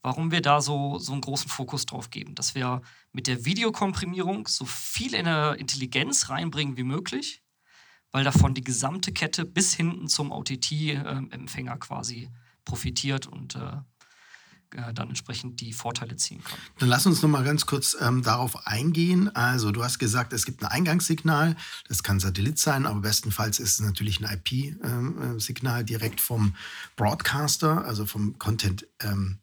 [0.01, 4.47] warum wir da so, so einen großen Fokus drauf geben, dass wir mit der Videokomprimierung
[4.47, 7.43] so viel in der Intelligenz reinbringen wie möglich,
[8.12, 12.32] weil davon die gesamte Kette bis hinten zum OTT-Empfänger quasi
[12.65, 13.77] profitiert und äh,
[14.75, 16.57] äh, dann entsprechend die Vorteile ziehen kann.
[16.79, 19.33] Dann lass uns noch mal ganz kurz ähm, darauf eingehen.
[19.36, 21.55] Also du hast gesagt, es gibt ein Eingangssignal,
[21.88, 26.55] das kann Satellit sein, aber bestenfalls ist es natürlich ein IP-Signal ähm, äh, direkt vom
[26.95, 28.88] Broadcaster, also vom Content.
[28.99, 29.39] Ähm,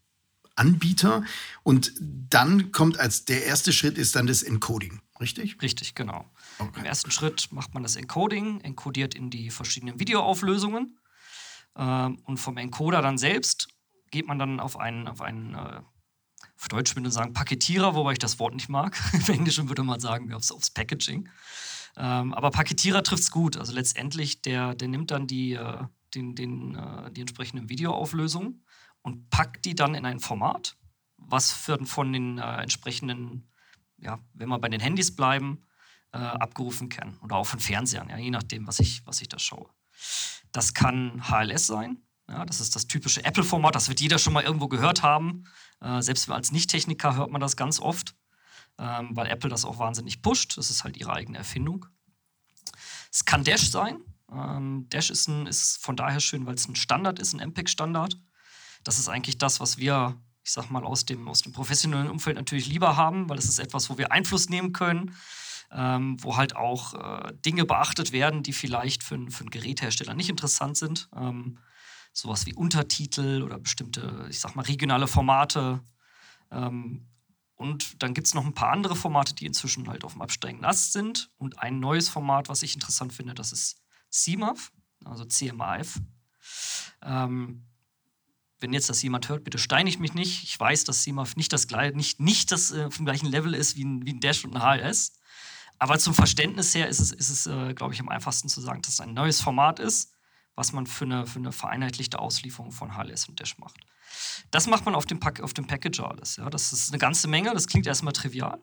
[0.57, 1.25] Anbieter
[1.63, 5.57] und dann kommt als der erste Schritt ist dann das Encoding, richtig?
[5.63, 6.31] Richtig, genau.
[6.59, 6.81] Okay.
[6.81, 10.99] Im ersten Schritt macht man das Encoding, encodiert in die verschiedenen Videoauflösungen.
[11.77, 13.69] Ähm, und vom Encoder dann selbst
[14.11, 15.81] geht man dann auf einen, auf einen äh,
[16.61, 18.99] auf Deutsch würde man sagen Paketierer, wobei ich das Wort nicht mag.
[19.13, 21.29] Im Englischen würde man sagen, aufs, aufs Packaging.
[21.97, 23.57] Ähm, aber Paketierer trifft es gut.
[23.57, 28.65] Also letztendlich, der, der nimmt dann die, äh, den, den, äh, die entsprechenden Videoauflösungen
[29.03, 30.77] und packt die dann in ein Format,
[31.17, 33.51] was für, von den äh, entsprechenden,
[33.99, 35.65] ja, wenn wir bei den Handys bleiben,
[36.13, 37.19] äh, abgerufen kann.
[37.23, 39.71] Oder auch von Fernsehern, ja, je nachdem, was ich, was ich da schaue.
[40.53, 42.03] Das kann HLS sein.
[42.31, 45.45] Ja, das ist das typische Apple-Format, das wird jeder schon mal irgendwo gehört haben.
[45.81, 48.15] Äh, selbst als Nicht-Techniker hört man das ganz oft,
[48.79, 50.57] ähm, weil Apple das auch wahnsinnig pusht.
[50.57, 51.87] Das ist halt ihre eigene Erfindung.
[53.13, 53.99] Es kann Dash sein.
[54.33, 58.17] Ähm, Dash ist, ein, ist von daher schön, weil es ein Standard ist, ein MPEG-Standard.
[58.85, 62.37] Das ist eigentlich das, was wir, ich sag mal, aus dem, aus dem professionellen Umfeld
[62.37, 65.17] natürlich lieber haben, weil es ist etwas, wo wir Einfluss nehmen können
[65.73, 70.29] ähm, wo halt auch äh, Dinge beachtet werden, die vielleicht für, für einen Geräthersteller nicht
[70.29, 71.09] interessant sind.
[71.17, 71.59] Ähm,
[72.13, 75.83] sowas wie Untertitel oder bestimmte, ich sag mal, regionale Formate.
[76.51, 77.07] Ähm,
[77.55, 80.65] und dann gibt es noch ein paar andere Formate, die inzwischen halt auf dem absteigenden
[80.65, 81.31] Ast sind.
[81.37, 84.73] Und ein neues Format, was ich interessant finde, das ist CMAF,
[85.05, 86.01] also CMAF.
[87.03, 87.67] Ähm,
[88.61, 90.45] wenn jetzt das jemand hört, bitte steinigt mich nicht.
[90.45, 93.85] Ich weiß, dass CMAF nicht das, nicht, nicht das äh, dem gleichen Level ist wie
[93.85, 95.13] ein, wie ein Dash und ein HLS.
[95.79, 98.83] Aber zum Verständnis her ist es, ist es äh, glaube ich, am einfachsten zu sagen,
[98.83, 100.13] dass es ein neues Format ist,
[100.61, 103.81] was man für eine, für eine vereinheitlichte Auslieferung von HLS und Dash macht.
[104.51, 106.37] Das macht man auf dem, Pack, auf dem Packager alles.
[106.37, 106.51] Ja.
[106.51, 108.61] Das ist eine ganze Menge, das klingt erstmal trivial.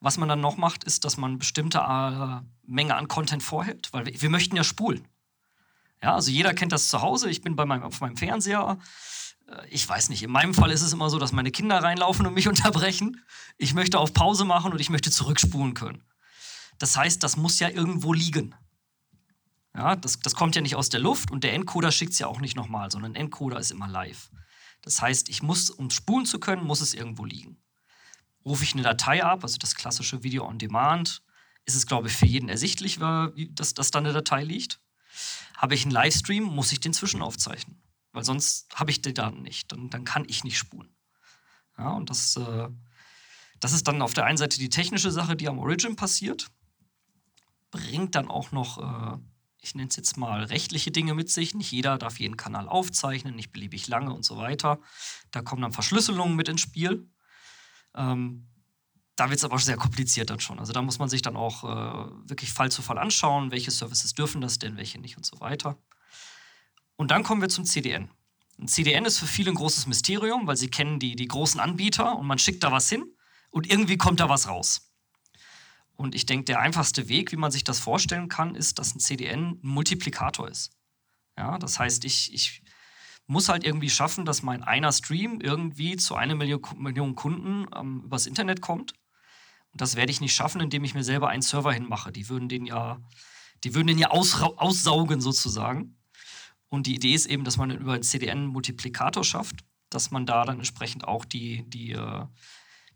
[0.00, 4.04] Was man dann noch macht, ist, dass man bestimmte äh, Menge an Content vorhält, weil
[4.04, 5.08] wir, wir möchten ja spulen.
[6.02, 7.30] Ja, also jeder kennt das zu Hause.
[7.30, 8.78] Ich bin bei meinem, auf meinem Fernseher,
[9.48, 12.26] äh, ich weiß nicht, in meinem Fall ist es immer so, dass meine Kinder reinlaufen
[12.26, 13.24] und mich unterbrechen.
[13.56, 16.04] Ich möchte auf Pause machen und ich möchte zurückspulen können.
[16.78, 18.54] Das heißt, das muss ja irgendwo liegen.
[19.74, 22.26] Ja, das, das kommt ja nicht aus der Luft und der Encoder schickt es ja
[22.26, 24.30] auch nicht nochmal, sondern Encoder ist immer live.
[24.82, 27.62] Das heißt, ich muss, um spulen zu können, muss es irgendwo liegen.
[28.44, 31.22] Rufe ich eine Datei ab, also das klassische Video on Demand,
[31.64, 32.98] ist es, glaube ich, für jeden ersichtlich,
[33.50, 34.80] dass, dass da eine Datei liegt.
[35.56, 37.82] Habe ich einen Livestream, muss ich den zwischenaufzeichnen.
[38.12, 39.70] Weil sonst habe ich die Daten nicht.
[39.70, 40.88] Dann, dann kann ich nicht spulen.
[41.76, 42.68] Ja, und das, äh,
[43.60, 46.48] das ist dann auf der einen Seite die technische Sache, die am Origin passiert.
[47.70, 49.18] Bringt dann auch noch, äh,
[49.60, 51.54] ich nenne es jetzt mal, rechtliche Dinge mit sich.
[51.54, 54.80] Nicht jeder darf jeden Kanal aufzeichnen, nicht beliebig lange und so weiter.
[55.30, 57.10] Da kommen dann Verschlüsselungen mit ins Spiel.
[57.94, 58.48] Ähm,
[59.16, 60.60] da wird es aber sehr kompliziert dann schon.
[60.60, 64.14] Also da muss man sich dann auch äh, wirklich Fall zu Fall anschauen, welche Services
[64.14, 65.76] dürfen das denn, welche nicht und so weiter.
[66.96, 68.10] Und dann kommen wir zum CDN.
[68.60, 72.16] Ein CDN ist für viele ein großes Mysterium, weil sie kennen die, die großen Anbieter
[72.16, 73.04] und man schickt da was hin
[73.50, 74.87] und irgendwie kommt da was raus.
[75.98, 79.00] Und ich denke, der einfachste Weg, wie man sich das vorstellen kann, ist, dass ein
[79.00, 80.70] CDN ein Multiplikator ist.
[81.36, 82.62] Ja, das heißt, ich, ich
[83.26, 88.26] muss halt irgendwie schaffen, dass mein einer Stream irgendwie zu einer Million, Kunden ähm, übers
[88.26, 88.94] Internet kommt
[89.72, 92.12] und das werde ich nicht schaffen, indem ich mir selber einen Server hinmache.
[92.12, 93.00] Die würden den ja,
[93.64, 95.98] die würden den ja aussaugen sozusagen.
[96.68, 100.26] Und die Idee ist eben, dass man über einen CDN einen Multiplikator schafft, dass man
[100.26, 102.26] da dann entsprechend auch die, die, äh,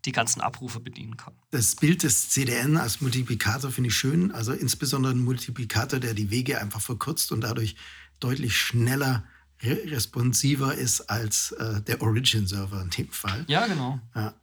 [0.05, 1.33] die ganzen Abrufe bedienen kann.
[1.51, 4.31] Das Bild des CDN als Multiplikator finde ich schön.
[4.31, 7.75] Also insbesondere ein Multiplikator, der die Wege einfach verkürzt und dadurch
[8.19, 9.23] deutlich schneller
[9.61, 13.45] responsiver ist als äh, der Origin-Server in dem Fall.
[13.47, 13.99] Ja, genau.
[14.13, 14.33] Ja.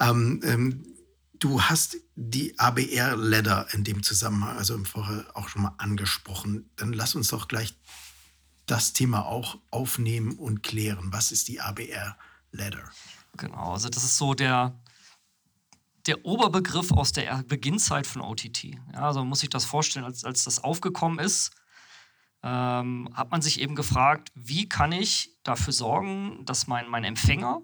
[0.00, 0.96] Ähm, ähm,
[1.38, 6.70] Du hast die ABR-Ladder in dem Zusammenhang, also im Vorher auch schon mal angesprochen.
[6.76, 7.74] Dann lass uns doch gleich
[8.64, 11.12] das Thema auch aufnehmen und klären.
[11.12, 12.90] Was ist die ABR-Ladder?
[13.36, 14.74] Genau, also das ist so der,
[16.06, 18.64] der Oberbegriff aus der Beginnzeit von OTT.
[18.92, 21.50] Ja, also man muss sich das vorstellen, als, als das aufgekommen ist,
[22.42, 27.62] ähm, hat man sich eben gefragt, wie kann ich dafür sorgen, dass mein, mein Empfänger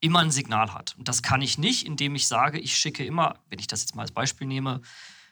[0.00, 0.94] immer ein Signal hat.
[0.98, 3.94] Und das kann ich nicht, indem ich sage, ich schicke immer, wenn ich das jetzt
[3.94, 4.80] mal als Beispiel nehme,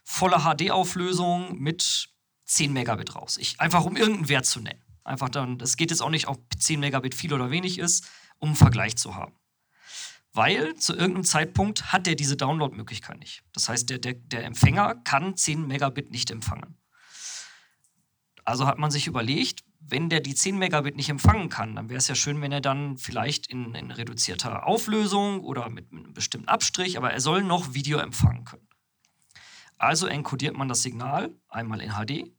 [0.04, 2.10] volle HD-Auflösung mit
[2.44, 3.36] 10 Megabit raus.
[3.38, 4.82] Ich, einfach um irgendeinen Wert zu nennen.
[5.04, 8.48] Einfach dann, das geht jetzt auch nicht, ob 10 Megabit viel oder wenig ist, um
[8.50, 9.37] einen Vergleich zu haben.
[10.38, 13.42] Weil zu irgendeinem Zeitpunkt hat der diese Download-Möglichkeit nicht.
[13.52, 16.78] Das heißt, der, der, der Empfänger kann 10 Megabit nicht empfangen.
[18.44, 21.98] Also hat man sich überlegt, wenn der die 10 Megabit nicht empfangen kann, dann wäre
[21.98, 26.14] es ja schön, wenn er dann vielleicht in, in reduzierter Auflösung oder mit, mit, einem
[26.14, 28.68] bestimmten Abstrich, aber er soll noch Video empfangen können.
[29.76, 32.30] Also enkodiert man das Signal einmal in HD,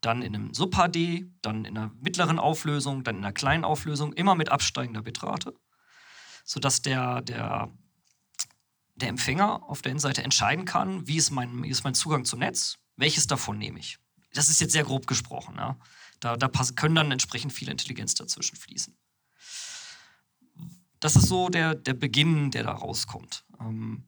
[0.00, 4.34] dann in einem Sub-HD, dann in einer mittleren Auflösung, dann in einer kleinen Auflösung, immer
[4.34, 5.54] mit absteigender Bitrate,
[6.46, 7.70] sodass der, der,
[8.94, 12.38] der Empfänger auf der Innenseite entscheiden kann, wie ist, mein, wie ist mein Zugang zum
[12.38, 13.98] Netz, welches davon nehme ich.
[14.32, 15.56] Das ist jetzt sehr grob gesprochen.
[15.58, 15.76] Ja.
[16.20, 18.96] Da, da können dann entsprechend viel Intelligenz dazwischen fließen.
[21.00, 23.44] Das ist so der, der Beginn, der da rauskommt.
[23.60, 24.04] Ähm,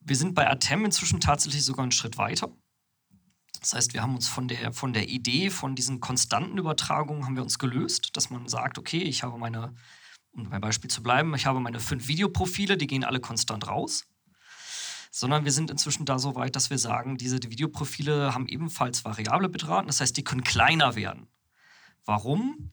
[0.00, 2.50] wir sind bei Atem inzwischen tatsächlich sogar einen Schritt weiter.
[3.60, 7.36] Das heißt, wir haben uns von der, von der Idee, von diesen konstanten Übertragungen haben
[7.36, 9.74] wir uns gelöst, dass man sagt, okay, ich habe meine,
[10.36, 14.04] um beim Beispiel zu bleiben, ich habe meine fünf Videoprofile, die gehen alle konstant raus
[15.16, 19.48] sondern wir sind inzwischen da so weit, dass wir sagen, diese Videoprofile haben ebenfalls variable
[19.48, 21.26] Bitraten, das heißt, die können kleiner werden.
[22.04, 22.72] Warum?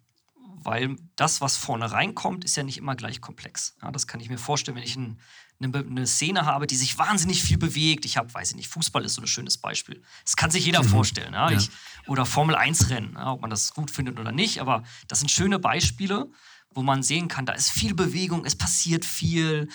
[0.58, 3.76] Weil das, was vorne reinkommt, ist ja nicht immer gleich komplex.
[3.82, 5.20] Ja, das kann ich mir vorstellen, wenn ich ein,
[5.62, 8.04] eine, eine, Szene habe, die sich wahnsinnig viel bewegt.
[8.04, 10.02] Ich habe, weiß ich nicht, Fußball ist so ein schönes Beispiel.
[10.26, 10.90] Das kann sich jeder mhm.
[10.90, 11.34] vorstellen.
[11.34, 11.50] Ja?
[11.50, 11.58] Ja.
[11.58, 11.70] Ich,
[12.08, 14.60] oder Formel 1 Rennen, ob man das gut findet oder nicht.
[14.60, 16.30] Aber das sind schöne Beispiele,
[16.74, 19.70] wo man sehen kann, da ist viel Bewegung, es passiert viel,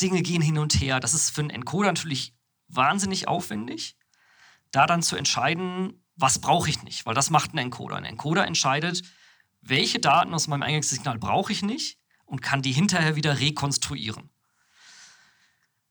[0.00, 1.00] Dinge gehen hin und her.
[1.00, 2.34] Das ist für einen Encoder natürlich
[2.68, 3.96] wahnsinnig aufwendig,
[4.70, 7.96] da dann zu entscheiden, was brauche ich nicht, weil das macht ein Encoder.
[7.96, 9.02] Ein Encoder entscheidet,
[9.62, 14.30] welche Daten aus meinem Eingangssignal brauche ich nicht und kann die hinterher wieder rekonstruieren.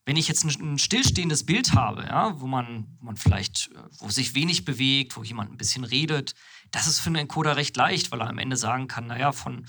[0.06, 4.34] Wenn ich jetzt ein, stillstehendes Bild habe, ja, wo, man, man vielleicht, äh, wo sich
[4.34, 6.34] wenig bewegt, wo jemand ein bisschen redet,
[6.70, 9.66] das ist für einen Encoder recht leicht, weil er am Ende sagen kann, naja, von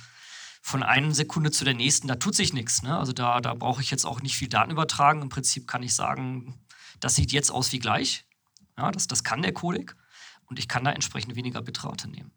[0.65, 2.81] von einer Sekunde zu der nächsten, da tut sich nichts.
[2.81, 2.97] Ne?
[2.97, 5.21] Also da, da brauche ich jetzt auch nicht viel Daten übertragen.
[5.21, 6.59] Im Prinzip kann ich sagen,
[6.99, 8.25] das sieht jetzt aus wie gleich.
[8.75, 9.95] Ja, das, das kann der Codec.
[10.47, 12.31] Und ich kann da entsprechend weniger Bitrate nehmen.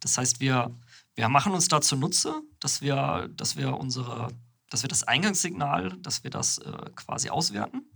[0.00, 0.78] Das heißt, wir,
[1.14, 4.28] wir machen uns da zunutze, dass wir, dass wir unsere,
[4.68, 7.90] dass wir das Eingangssignal, dass wir das äh, quasi auswerten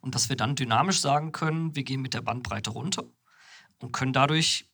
[0.00, 3.04] und dass wir dann dynamisch sagen können, wir gehen mit der Bandbreite runter
[3.78, 4.68] und können dadurch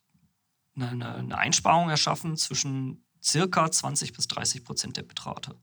[0.75, 5.55] eine, eine Einsparung erschaffen zwischen circa 20 bis 30 Prozent der Bitrate.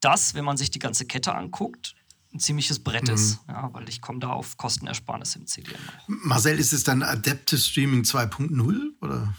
[0.00, 1.94] Das, wenn man sich die ganze Kette anguckt,
[2.32, 3.14] ein ziemliches Brett mhm.
[3.14, 5.78] ist, ja, weil ich komme da auf Kostenersparnis im CDN.
[6.06, 9.34] Marcel, ist es dann Adaptive Streaming 2.0 oder?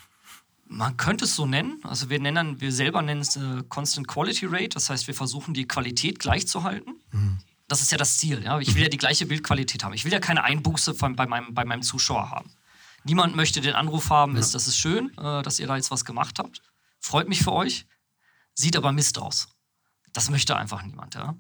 [0.65, 1.79] Man könnte es so nennen.
[1.83, 4.69] Also wir nennen, wir selber nennen es äh, Constant Quality Rate.
[4.69, 6.95] Das heißt, wir versuchen die Qualität gleich zu halten.
[7.12, 7.39] Mhm.
[7.67, 8.43] Das ist ja das Ziel.
[8.43, 8.59] Ja?
[8.59, 9.93] Ich will ja die gleiche Bildqualität haben.
[9.93, 12.51] Ich will ja keine Einbuße von, bei, meinem, bei meinem Zuschauer haben.
[13.03, 14.39] Niemand möchte den Anruf haben, ja.
[14.39, 16.62] ist, das ist schön, äh, dass ihr da jetzt was gemacht habt.
[17.04, 17.86] Freut mich für euch,
[18.56, 19.50] sieht aber Mist aus.
[20.13, 21.36] Das möchte einfach niemand, ja.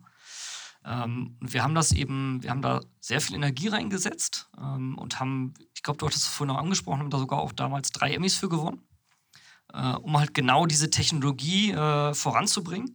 [0.83, 5.53] Ähm, wir haben das eben, wir haben da sehr viel Energie reingesetzt ähm, und haben,
[5.73, 8.35] ich glaube, du hattest es vorhin noch angesprochen, haben da sogar auch damals drei Emmys
[8.35, 8.85] für gewonnen,
[9.71, 12.93] äh, um halt genau diese Technologie äh, voranzubringen.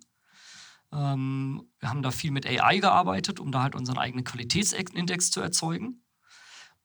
[0.93, 5.41] Ähm, wir haben da viel mit AI gearbeitet, um da halt unseren eigenen Qualitätsindex zu
[5.41, 6.03] erzeugen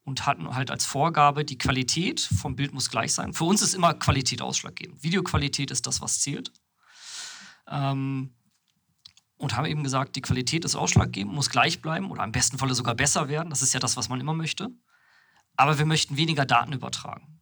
[0.04, 3.34] und hatten halt als Vorgabe, die Qualität vom Bild muss gleich sein.
[3.34, 5.02] Für uns ist immer Qualität ausschlaggebend.
[5.04, 6.52] Videoqualität ist das, was zählt.
[7.68, 8.34] Ähm,
[9.38, 12.76] und haben eben gesagt, die Qualität ist ausschlaggebend, muss gleich bleiben oder im besten Falle
[12.76, 13.50] sogar besser werden.
[13.50, 14.70] Das ist ja das, was man immer möchte.
[15.56, 17.42] Aber wir möchten weniger Daten übertragen.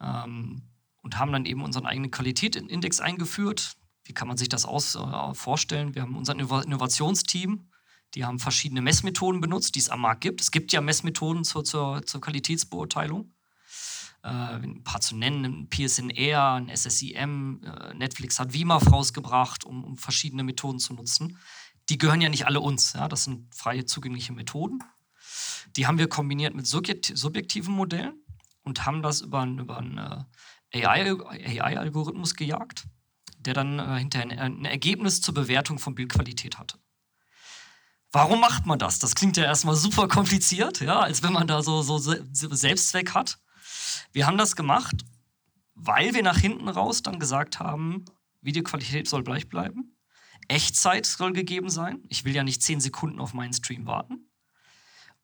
[0.00, 0.68] Ähm,
[1.02, 3.76] und haben dann eben unseren eigenen Qualitätsindex eingeführt.
[4.04, 5.94] Wie kann man sich das aus, äh, vorstellen?
[5.94, 7.68] Wir haben unser Innovationsteam,
[8.14, 10.40] die haben verschiedene Messmethoden benutzt, die es am Markt gibt.
[10.40, 13.32] Es gibt ja Messmethoden zur, zur, zur Qualitätsbeurteilung.
[14.22, 19.82] Äh, ein paar zu nennen, ein PSNR, ein SSIM, äh, Netflix hat VMAF rausgebracht, um,
[19.82, 21.38] um, verschiedene Methoden zu nutzen.
[21.88, 23.08] Die gehören ja nicht alle uns, ja?
[23.08, 24.78] das sind freie zugängliche Methoden.
[25.76, 28.14] Die haben wir kombiniert mit subjektiven Modellen
[28.62, 29.98] und haben das über, über einen
[30.72, 32.84] äh, AI-Algorithmus gejagt,
[33.38, 36.78] der dann äh, hinterher ein, ein Ergebnis zur Bewertung von Bildqualität hatte.
[38.12, 38.98] Warum macht man das?
[38.98, 43.38] Das klingt ja erstmal super kompliziert, ja, als wenn man da so, so Selbstzweck hat.
[44.12, 44.94] Wir haben das gemacht,
[45.74, 48.04] weil wir nach hinten raus dann gesagt haben,
[48.42, 49.96] Videoqualität soll gleich bleiben.
[50.48, 52.02] Echtzeit soll gegeben sein.
[52.08, 54.28] Ich will ja nicht zehn Sekunden auf meinen Stream warten.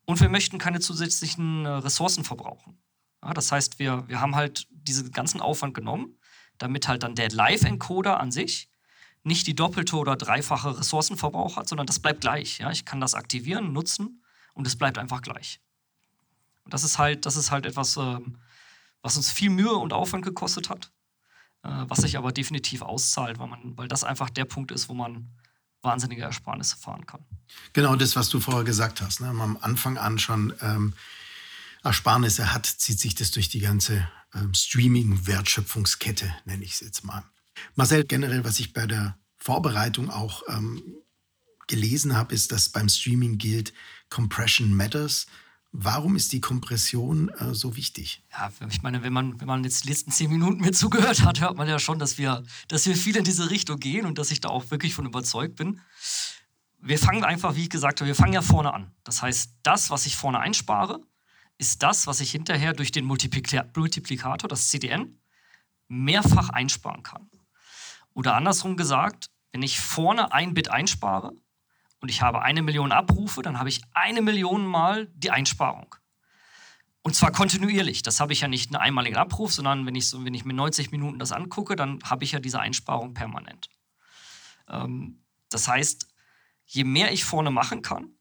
[0.07, 2.81] Und wir möchten keine zusätzlichen äh, Ressourcen verbrauchen.
[3.23, 6.19] Ja, das heißt, wir, wir haben halt diesen ganzen Aufwand genommen,
[6.57, 8.71] damit halt dann der Live-Encoder an sich
[9.23, 12.59] nicht die doppelte oder dreifache Ressourcenverbrauch hat, sondern das bleibt gleich.
[12.59, 12.71] Ja?
[12.71, 14.23] Ich kann das aktivieren, nutzen
[14.55, 15.61] und es bleibt einfach gleich.
[16.65, 18.39] Und das ist halt, das ist halt etwas, ähm,
[19.03, 20.93] was uns viel Mühe und Aufwand gekostet hat,
[21.63, 24.95] äh, was sich aber definitiv auszahlt, weil, man, weil das einfach der Punkt ist, wo
[24.95, 25.31] man
[25.83, 27.25] wahnsinnige Ersparnisse fahren kann.
[27.73, 29.21] Genau das, was du vorher gesagt hast.
[29.21, 29.29] Ne?
[29.29, 30.95] Am Anfang an schon ähm,
[31.83, 37.23] Ersparnisse hat, zieht sich das durch die ganze ähm, Streaming-Wertschöpfungskette, nenne ich es jetzt mal.
[37.75, 40.83] Marcel, generell, was ich bei der Vorbereitung auch ähm,
[41.67, 43.73] gelesen habe, ist, dass beim Streaming gilt,
[44.11, 45.27] Compression matters.
[45.71, 48.25] Warum ist die Kompression äh, so wichtig?
[48.33, 51.41] Ja, ich meine, wenn man, wenn man jetzt die letzten zehn Minuten mir zugehört hat,
[51.41, 54.31] hört man ja schon, dass wir, dass wir viel in diese Richtung gehen und dass
[54.31, 55.81] ich da auch wirklich von überzeugt bin.
[56.81, 58.93] Wir fangen einfach, wie ich gesagt habe, wir fangen ja vorne an.
[59.05, 61.01] Das heißt, das, was ich vorne einspare,
[61.59, 65.21] ist das, was ich hinterher durch den Multiplikator, das CDN,
[65.89, 67.29] mehrfach einsparen kann.
[68.19, 71.37] Oder andersrum gesagt, wenn ich vorne ein Bit einspare
[72.01, 75.95] und ich habe eine Million Abrufe, dann habe ich eine Million Mal die Einsparung.
[77.03, 78.03] Und zwar kontinuierlich.
[78.03, 80.53] Das habe ich ja nicht einen einmaligen Abruf, sondern wenn ich, so, wenn ich mir
[80.53, 83.69] 90 Minuten das angucke, dann habe ich ja diese Einsparung permanent.
[84.69, 86.09] Ähm, das heißt,
[86.67, 88.17] je mehr ich vorne machen kann,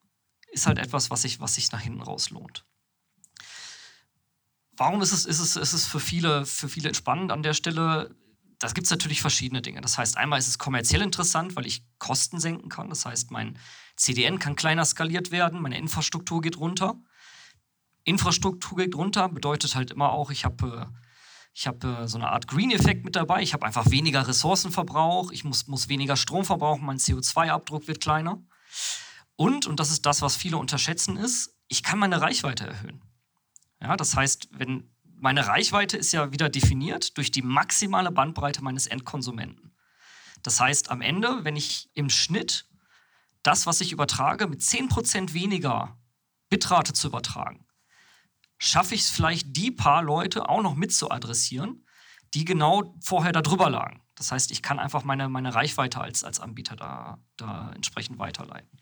[0.52, 2.66] ist halt etwas, was sich was sich nach hinten raus lohnt.
[4.74, 8.16] Warum ist es, ist es, ist es für, viele, für viele spannend an der Stelle?
[8.60, 9.82] Das gibt es natürlich verschiedene Dinge.
[9.82, 12.90] Das heißt, einmal ist es kommerziell interessant, weil ich Kosten senken kann.
[12.90, 13.60] Das heißt, mein
[13.96, 16.96] CDN kann kleiner skaliert werden, meine Infrastruktur geht runter.
[18.04, 20.90] Infrastruktur geht runter bedeutet halt immer auch, ich habe
[21.54, 23.42] ich hab, äh, so eine Art Green-Effekt mit dabei.
[23.42, 28.42] Ich habe einfach weniger Ressourcenverbrauch, ich muss, muss weniger Strom verbrauchen, mein CO2-Abdruck wird kleiner.
[29.36, 33.02] Und, und das ist das, was viele unterschätzen, ist, ich kann meine Reichweite erhöhen.
[33.82, 38.88] Ja, das heißt, wenn meine Reichweite ist ja wieder definiert durch die maximale Bandbreite meines
[38.88, 39.76] Endkonsumenten.
[40.44, 42.68] Das heißt, am Ende, wenn ich im Schnitt
[43.44, 45.98] das, was ich übertrage, mit 10% weniger
[46.50, 47.66] Bitrate zu übertragen,
[48.58, 51.86] schaffe ich es vielleicht, die paar Leute auch noch mit zu adressieren,
[52.34, 54.02] die genau vorher da drüber lagen.
[54.16, 58.80] Das heißt, ich kann einfach meine, meine Reichweite als, als Anbieter da, da entsprechend weiterleiten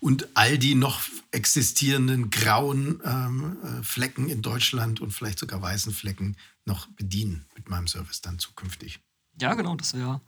[0.00, 5.92] und all die noch existierenden grauen ähm, äh, Flecken in Deutschland und vielleicht sogar weißen
[5.92, 9.00] Flecken noch bedienen mit meinem Service dann zukünftig.
[9.40, 10.20] Ja, genau, das wäre,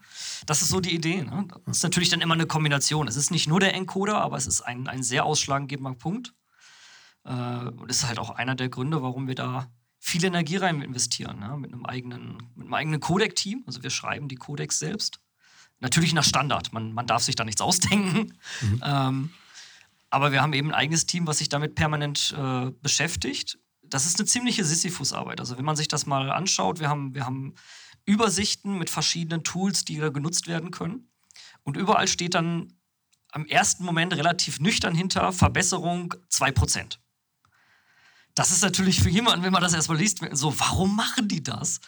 [0.45, 1.23] das ist so die Idee.
[1.23, 1.47] Ne?
[1.65, 3.07] Das ist natürlich dann immer eine Kombination.
[3.07, 6.33] Es ist nicht nur der Encoder, aber es ist ein, ein sehr ausschlaggebender Punkt.
[7.25, 11.39] Äh, und ist halt auch einer der Gründe, warum wir da viel Energie rein investieren,
[11.39, 11.55] ne?
[11.57, 13.63] mit einem eigenen, mit einem eigenen Codec-Team.
[13.67, 15.19] Also wir schreiben die Codecs selbst.
[15.79, 16.73] Natürlich nach Standard.
[16.73, 18.33] Man, man darf sich da nichts ausdenken.
[18.61, 18.81] Mhm.
[18.83, 19.29] Ähm,
[20.13, 23.57] aber wir haben eben ein eigenes Team, was sich damit permanent äh, beschäftigt.
[23.81, 25.39] Das ist eine ziemliche Sisyphus-Arbeit.
[25.39, 27.55] Also wenn man sich das mal anschaut, wir haben, wir haben
[28.05, 31.09] Übersichten mit verschiedenen Tools, die da genutzt werden können.
[31.63, 32.73] Und überall steht dann
[33.31, 36.99] am ersten Moment relativ nüchtern hinter Verbesserung 2%.
[38.35, 41.79] das ist natürlich für jemanden, wenn man das erstmal liest, so, warum machen die das?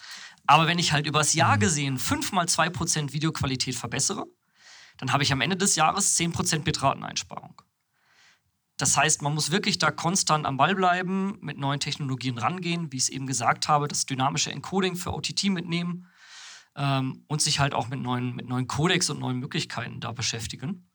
[0.48, 1.60] Aber wenn ich halt übers Jahr mhm.
[1.60, 4.26] gesehen 5 mal 2% Videoqualität verbessere,
[4.96, 7.62] dann habe ich am Ende des Jahres 10% Bitrateneinsparung.
[8.76, 12.96] Das heißt, man muss wirklich da konstant am Ball bleiben, mit neuen Technologien rangehen, wie
[12.96, 16.06] ich es eben gesagt habe, das dynamische Encoding für OTT mitnehmen
[16.76, 20.90] ähm, und sich halt auch mit neuen, mit neuen Codecs und neuen Möglichkeiten da beschäftigen,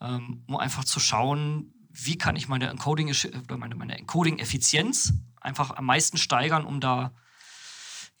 [0.00, 5.72] ähm, um einfach zu schauen, wie kann ich meine Encoding oder meine, meine Encoding-Effizienz einfach
[5.72, 7.12] am meisten steigern, um da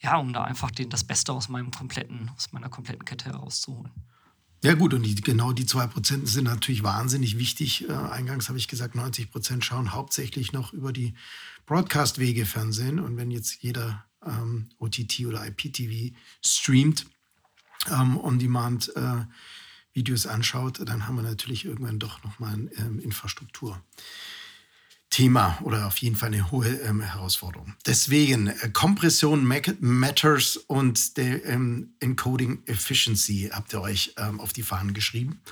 [0.00, 3.92] ja, um da einfach den, das Beste aus meinem kompletten, aus meiner kompletten Kette herauszuholen.
[4.62, 7.88] Ja gut, und die, genau die zwei Prozent sind natürlich wahnsinnig wichtig.
[7.88, 11.14] Äh, eingangs habe ich gesagt, 90 Prozent schauen hauptsächlich noch über die
[11.64, 13.00] Broadcast-Wege Fernsehen.
[13.00, 17.06] Und wenn jetzt jeder ähm, OTT oder IPTV streamt,
[17.90, 19.24] ähm, on-demand äh,
[19.94, 23.82] Videos anschaut, dann haben wir natürlich irgendwann doch nochmal ähm, Infrastruktur.
[25.10, 27.74] Thema oder auf jeden Fall eine hohe ähm, Herausforderung.
[27.84, 29.44] Deswegen äh, Kompression
[29.80, 35.42] Matters und der ähm, Encoding Efficiency habt ihr euch ähm, auf die Fahnen geschrieben.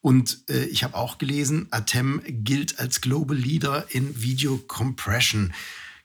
[0.00, 5.52] Und äh, ich habe auch gelesen, Atem gilt als Global Leader in Video Compression.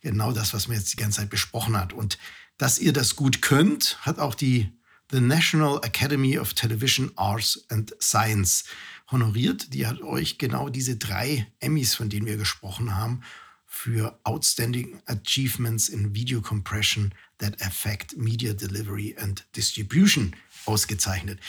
[0.01, 1.93] Genau das, was man jetzt die ganze Zeit besprochen hat.
[1.93, 2.17] Und
[2.57, 4.71] dass ihr das gut könnt, hat auch die
[5.11, 8.65] The National Academy of Television Arts and Science
[9.11, 9.73] honoriert.
[9.73, 13.21] Die hat euch genau diese drei Emmys, von denen wir gesprochen haben,
[13.65, 20.35] für Outstanding Achievements in Video Compression that Affect Media Delivery and Distribution
[20.65, 21.39] ausgezeichnet.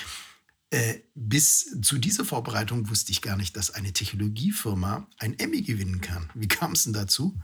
[0.70, 6.00] Äh, bis zu dieser Vorbereitung wusste ich gar nicht, dass eine Technologiefirma ein Emmy gewinnen
[6.00, 6.30] kann.
[6.34, 7.38] Wie kam es denn dazu?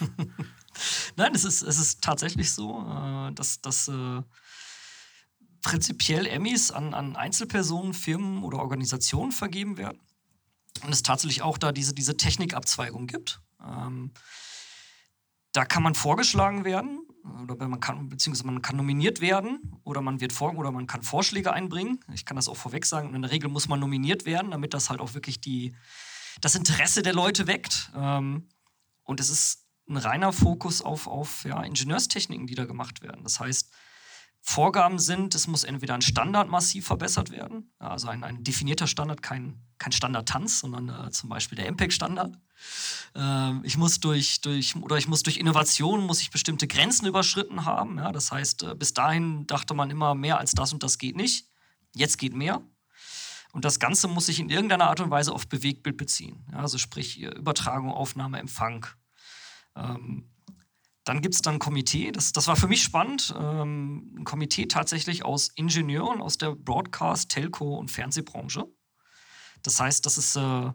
[1.16, 4.22] Nein, es ist, es ist tatsächlich so, äh, dass, dass äh,
[5.62, 10.00] prinzipiell Emmys an, an Einzelpersonen, Firmen oder Organisationen vergeben werden.
[10.82, 13.40] Und es tatsächlich auch da diese, diese Technikabzweigung gibt.
[13.64, 14.12] Ähm,
[15.52, 17.00] da kann man vorgeschlagen werden
[17.42, 21.02] oder man kann, beziehungsweise man kann nominiert werden oder man wird vor oder man kann
[21.02, 22.00] Vorschläge einbringen.
[22.12, 23.08] Ich kann das auch vorweg sagen.
[23.08, 25.76] Und in der Regel muss man nominiert werden, damit das halt auch wirklich die,
[26.40, 27.92] das Interesse der Leute weckt.
[27.94, 28.48] Ähm,
[29.04, 33.22] und es ist ein reiner Fokus auf, auf ja, Ingenieurstechniken, die da gemacht werden.
[33.22, 33.70] Das heißt,
[34.44, 39.22] Vorgaben sind, es muss entweder ein Standard massiv verbessert werden, also ein, ein definierter Standard,
[39.22, 42.36] kein, kein Standard-Tanz, sondern äh, zum Beispiel der MPEG-Standard.
[43.14, 47.64] Äh, ich muss durch, durch, oder ich muss durch Innovation muss ich bestimmte Grenzen überschritten
[47.64, 47.98] haben.
[47.98, 48.10] Ja?
[48.10, 51.46] Das heißt, äh, bis dahin dachte man immer, mehr als das und das geht nicht.
[51.94, 52.62] Jetzt geht mehr.
[53.52, 56.44] Und das Ganze muss sich in irgendeiner Art und Weise auf Bewegtbild beziehen.
[56.50, 56.58] Ja?
[56.58, 58.86] Also sprich Übertragung, Aufnahme, Empfang.
[59.76, 60.31] Ähm,
[61.04, 64.66] dann gibt es dann ein Komitee, das, das war für mich spannend, ähm, ein Komitee
[64.66, 68.66] tatsächlich aus Ingenieuren aus der Broadcast, Telco und Fernsehbranche.
[69.62, 70.70] Das heißt, das ist, äh,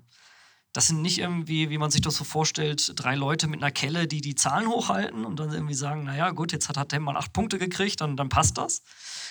[0.73, 4.07] das sind nicht irgendwie, wie man sich das so vorstellt, drei Leute mit einer Kelle,
[4.07, 7.15] die die Zahlen hochhalten und dann irgendwie sagen, naja gut, jetzt hat, hat der mal
[7.15, 8.83] acht Punkte gekriegt, dann, dann passt das.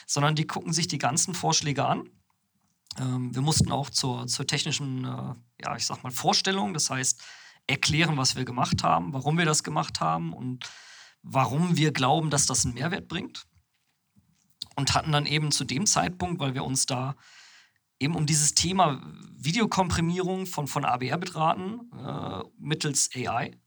[0.06, 2.08] Sondern die gucken sich die ganzen Vorschläge an.
[2.98, 7.22] Ähm, wir mussten auch zur, zur technischen, äh, ja, ich sag mal, Vorstellung, das heißt,
[7.66, 10.64] erklären, was wir gemacht haben, warum wir das gemacht haben und
[11.28, 13.46] warum wir glauben, dass das einen Mehrwert bringt.
[14.76, 17.16] Und hatten dann eben zu dem Zeitpunkt, weil wir uns da
[17.98, 19.02] eben um dieses Thema
[19.34, 23.58] Videokomprimierung von, von ABR betraten, äh, mittels AI,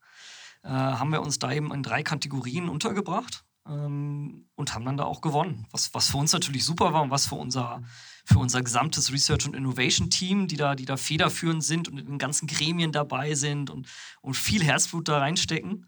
[0.63, 5.05] äh, haben wir uns da eben in drei Kategorien untergebracht ähm, und haben dann da
[5.05, 5.65] auch gewonnen.
[5.71, 7.81] Was, was für uns natürlich super war und was für unser,
[8.23, 12.19] für unser gesamtes Research- und Innovation-Team, die da, die da federführend sind und in den
[12.19, 13.87] ganzen Gremien dabei sind und,
[14.21, 15.87] und viel Herzblut da reinstecken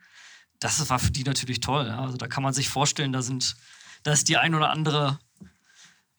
[0.62, 1.88] das war für die natürlich toll.
[1.88, 2.00] Ja.
[2.00, 3.58] Also da kann man sich vorstellen, da sind,
[4.04, 5.20] da ist die ein oder andere,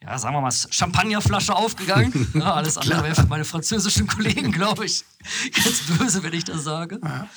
[0.03, 2.13] ja, sagen wir mal, Champagnerflasche aufgegangen.
[2.35, 5.05] Ja, alles andere wäre für meine französischen Kollegen, glaube ich,
[5.45, 7.01] jetzt böse, wenn ich das sage.
[7.03, 7.29] Ja.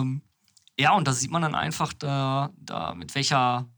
[0.00, 0.22] Ähm,
[0.78, 3.68] ja, und da sieht man dann einfach, da, da mit welcher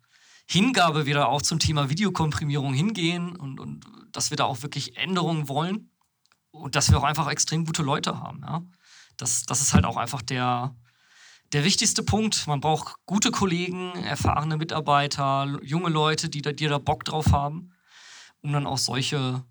[0.47, 4.99] Hingabe wir da auch zum Thema Videokomprimierung hingehen und, und dass wir da auch wirklich
[4.99, 5.91] Änderungen wollen
[6.51, 8.43] und dass wir auch einfach extrem gute Leute haben.
[8.43, 8.63] Ja.
[9.17, 10.75] Das, das ist halt auch einfach der,
[11.53, 12.47] der wichtigste Punkt.
[12.47, 17.73] Man braucht gute Kollegen, erfahrene Mitarbeiter, junge Leute, die da, die da Bock drauf haben,
[18.41, 19.45] um dann auch solche,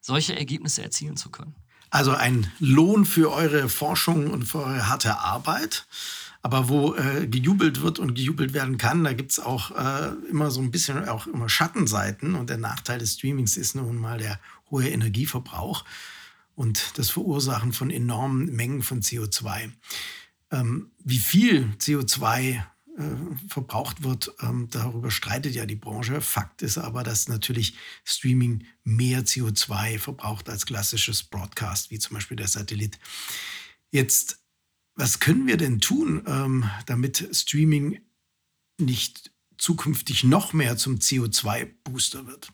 [0.00, 1.54] solche Ergebnisse erzielen zu können.
[1.90, 5.86] Also ein Lohn für eure Forschung und für eure harte Arbeit.
[6.42, 10.50] Aber wo äh, gejubelt wird und gejubelt werden kann, da gibt es auch äh, immer
[10.50, 12.34] so ein bisschen auch immer Schattenseiten.
[12.34, 14.38] Und der Nachteil des Streamings ist nun mal der
[14.70, 15.84] hohe Energieverbrauch
[16.54, 19.70] und das Verursachen von enormen Mengen von CO2.
[20.50, 22.62] Ähm, wie viel CO2
[23.00, 23.16] äh,
[23.48, 26.20] verbraucht wird, ähm, darüber streitet ja die Branche.
[26.20, 32.36] Fakt ist aber, dass natürlich Streaming mehr CO2 verbraucht als klassisches Broadcast, wie zum Beispiel
[32.36, 32.98] der Satellit.
[33.90, 34.38] Jetzt
[34.96, 38.00] Was können wir denn tun, ähm, damit Streaming
[38.78, 42.52] nicht zukünftig noch mehr zum CO2-Booster wird?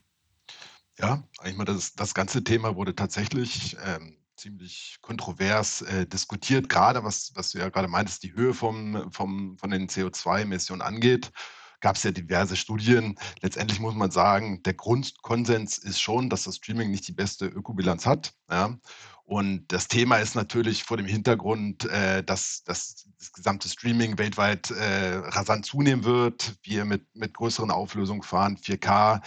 [0.98, 7.02] Ja, ich meine, das, das ganze Thema wurde tatsächlich ähm, ziemlich kontrovers äh, diskutiert, gerade
[7.04, 11.32] was, was du ja gerade meintest, die Höhe vom, vom, von den CO2-Emissionen angeht.
[11.80, 13.18] Gab es ja diverse Studien.
[13.42, 18.06] Letztendlich muss man sagen, der Grundkonsens ist schon, dass das Streaming nicht die beste Ökobilanz
[18.06, 18.32] hat.
[18.50, 18.76] Ja?
[19.24, 24.70] Und das Thema ist natürlich vor dem Hintergrund, äh, dass, dass, das gesamte Streaming weltweit
[24.70, 26.54] äh, rasant zunehmen wird.
[26.62, 29.20] Wir mit, mit größeren Auflösungen fahren, 4K.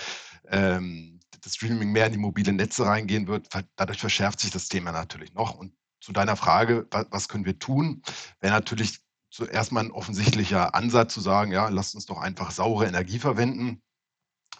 [0.47, 4.91] Ähm, das Streaming mehr in die mobile Netze reingehen wird, dadurch verschärft sich das Thema
[4.91, 5.55] natürlich noch.
[5.55, 8.01] Und zu deiner Frage, was können wir tun,
[8.39, 12.87] wäre natürlich zuerst mal ein offensichtlicher Ansatz zu sagen, ja, lasst uns doch einfach saure
[12.87, 13.81] Energie verwenden.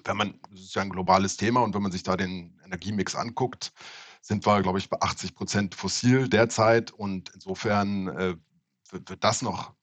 [0.03, 3.15] Wenn man, das ist ja ein globales Thema und wenn man sich da den Energiemix
[3.15, 3.73] anguckt,
[4.21, 8.35] sind wir, glaube ich, bei 80 Prozent fossil derzeit und insofern äh,
[8.91, 9.73] wird, wird, das noch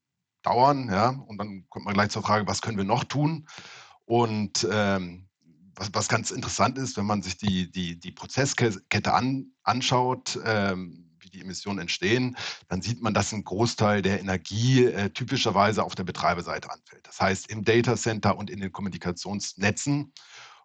[0.43, 1.09] dauern, ja.
[1.09, 3.49] Und dann kommt man gleich zur Frage, was können wir noch tun?
[4.05, 5.29] Und ähm,
[5.77, 11.11] was, was ganz interessant ist, wenn man sich die, die, die Prozesskette an, anschaut, ähm,
[11.21, 12.37] wie die Emissionen entstehen,
[12.69, 17.07] dann sieht man, dass ein Großteil der Energie äh, typischerweise auf der Betreiberseite anfällt.
[17.07, 20.13] Das heißt im Data Center und in den Kommunikationsnetzen.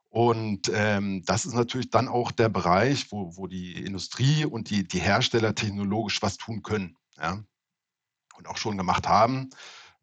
[0.10, 4.86] Und ähm, das ist natürlich dann auch der Bereich, wo, wo die Industrie und die,
[4.86, 7.44] die Hersteller technologisch was tun können ja?
[8.36, 9.50] und auch schon gemacht haben.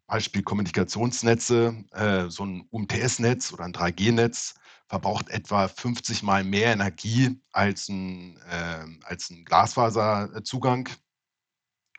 [0.07, 4.55] Beispiel Kommunikationsnetze, äh, so ein UMTS-Netz oder ein 3G-Netz
[4.89, 10.89] verbraucht etwa 50 Mal mehr Energie als ein, äh, als ein Glasfaserzugang.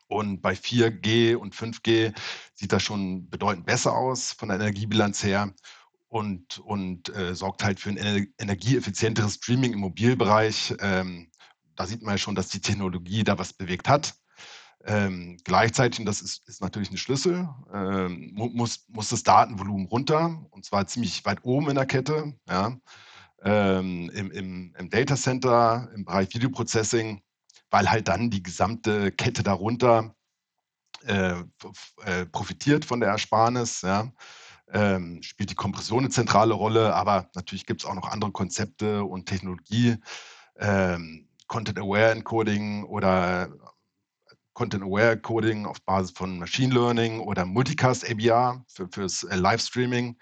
[0.07, 2.15] Und bei 4G und 5G
[2.55, 5.53] sieht das schon bedeutend besser aus von der Energiebilanz her
[6.07, 10.73] und, und äh, sorgt halt für ein energieeffizienteres Streaming im Mobilbereich.
[10.79, 11.29] Ähm,
[11.75, 14.15] da sieht man ja schon, dass die Technologie da was bewegt hat.
[14.85, 20.45] Ähm, gleichzeitig, und das ist, ist natürlich ein Schlüssel, ähm, muss, muss das Datenvolumen runter,
[20.51, 22.77] und zwar ziemlich weit oben in der Kette, ja,
[23.43, 27.21] ähm, im, im, im Data Center, im Bereich Videoprocessing,
[27.69, 30.15] weil halt dann die gesamte Kette darunter
[31.05, 31.35] äh,
[32.05, 33.81] äh, profitiert von der Ersparnis.
[33.81, 34.11] Ja.
[34.71, 39.03] Ähm, spielt die Kompression eine zentrale Rolle, aber natürlich gibt es auch noch andere Konzepte
[39.03, 39.97] und Technologie.
[40.57, 43.49] Ähm, Content-Aware Encoding oder
[44.59, 50.17] Content-Aware-Coding auf Basis von Machine Learning oder Multicast ABR für, fürs äh, Livestreaming.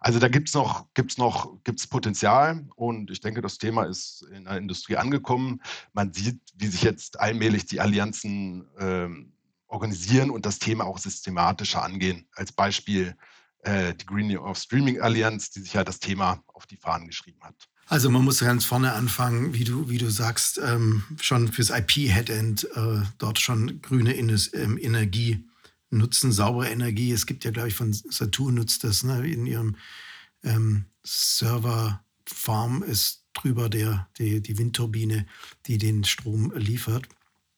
[0.00, 4.22] Also da gibt es noch, gibt's noch gibt's Potenzial und ich denke, das Thema ist
[4.32, 5.60] in der Industrie angekommen.
[5.92, 9.34] Man sieht, wie sich jetzt allmählich die Allianzen ähm,
[9.66, 12.26] organisieren und das Thema auch systematischer angehen.
[12.34, 13.14] Als Beispiel
[13.58, 17.40] äh, die Green of Streaming Allianz, die sich ja das Thema auf die Fahnen geschrieben
[17.42, 17.68] hat.
[17.86, 22.64] Also man muss ganz vorne anfangen, wie du, wie du sagst, ähm, schon fürs IP-Headend
[22.74, 25.44] äh, dort schon grüne ähm, Energie
[25.90, 27.12] nutzen, saubere Energie.
[27.12, 29.76] Es gibt ja, glaube ich, von Saturn nutzt das ne, in ihrem
[30.42, 35.26] ähm, Server-Farm ist drüber der, die, die Windturbine,
[35.66, 37.08] die den Strom liefert.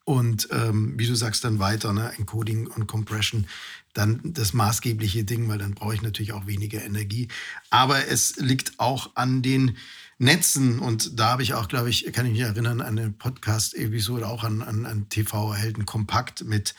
[0.04, 3.46] Und ähm, wie du sagst, dann weiter, ne, Encoding und Compression,
[3.94, 7.28] dann das maßgebliche Ding, weil dann brauche ich natürlich auch weniger Energie.
[7.70, 9.76] Aber es liegt auch an den
[10.18, 10.78] Netzen.
[10.78, 14.44] Und da habe ich auch, glaube ich, kann ich mich erinnern, an eine Podcast-Episode, auch
[14.44, 16.74] an, an, an TV-Helden Kompakt mit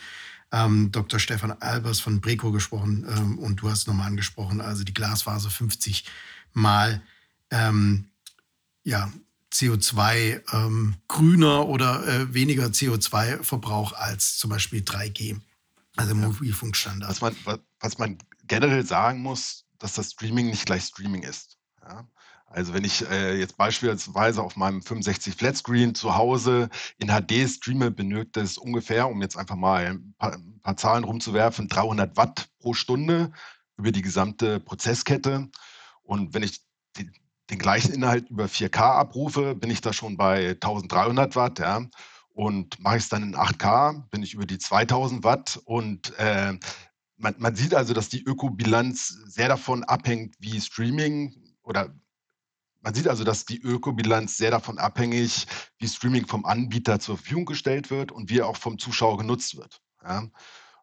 [0.52, 1.18] ähm, Dr.
[1.20, 3.06] Stefan Albers von Breco gesprochen.
[3.08, 6.04] Ähm, und du hast nochmal angesprochen, also die Glasfaser 50
[6.52, 7.02] Mal
[7.50, 8.08] ähm,
[8.84, 9.12] ja,
[9.52, 15.40] CO2 ähm, grüner oder äh, weniger CO2-Verbrauch als zum Beispiel 3G,
[15.96, 17.10] also Mobilfunkstandard.
[17.10, 21.58] Was man, was man generell sagen muss, dass das Streaming nicht gleich Streaming ist.
[21.82, 22.06] Ja?
[22.56, 27.90] Also wenn ich äh, jetzt beispielsweise auf meinem 65 Flatscreen zu Hause in HD streame,
[27.90, 32.48] benötigt es ungefähr, um jetzt einfach mal ein paar, ein paar Zahlen rumzuwerfen, 300 Watt
[32.58, 33.30] pro Stunde
[33.76, 35.50] über die gesamte Prozesskette.
[36.02, 36.62] Und wenn ich
[36.96, 37.10] die,
[37.50, 41.58] den gleichen Inhalt über 4K abrufe, bin ich da schon bei 1300 Watt.
[41.58, 41.86] Ja.
[42.30, 45.60] Und mache ich es dann in 8K, bin ich über die 2000 Watt.
[45.66, 46.54] Und äh,
[47.18, 51.94] man, man sieht also, dass die Ökobilanz sehr davon abhängt, wie Streaming oder
[52.86, 57.44] man sieht also, dass die Ökobilanz sehr davon abhängig, wie Streaming vom Anbieter zur Verfügung
[57.44, 59.82] gestellt wird und wie er auch vom Zuschauer genutzt wird.
[60.04, 60.28] Ja?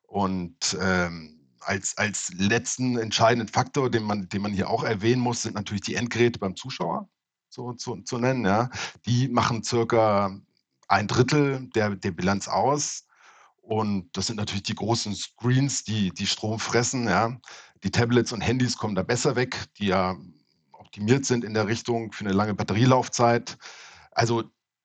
[0.01, 5.43] Und ähm, als, als letzten entscheidenden Faktor, den man, den man hier auch erwähnen muss,
[5.43, 7.07] sind natürlich die Endgeräte beim Zuschauer
[7.47, 8.45] so zu, zu nennen.
[8.45, 8.69] Ja?
[9.05, 10.37] Die machen circa
[10.89, 13.07] ein Drittel der, der Bilanz aus.
[13.61, 17.07] Und das sind natürlich die großen Screens, die, die Strom fressen.
[17.07, 17.39] Ja?
[17.81, 20.17] Die Tablets und Handys kommen da besser weg, die ja
[20.93, 23.57] optimiert sind in der Richtung für eine lange Batterielaufzeit.
[24.11, 24.43] Also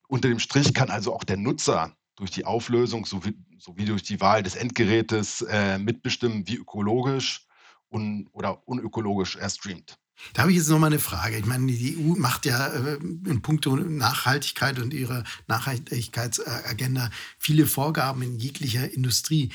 [0.09, 4.19] unter dem Strich kann also auch der Nutzer durch die Auflösung sowie, sowie durch die
[4.19, 7.47] Wahl des Endgerätes äh, mitbestimmen, wie ökologisch
[7.91, 9.99] un oder unökologisch er streamt.
[10.33, 11.37] Da habe ich jetzt noch mal eine Frage.
[11.37, 18.23] Ich meine, die EU macht ja äh, in puncto Nachhaltigkeit und ihrer Nachhaltigkeitsagenda viele Vorgaben
[18.23, 19.51] in jeglicher Industrie.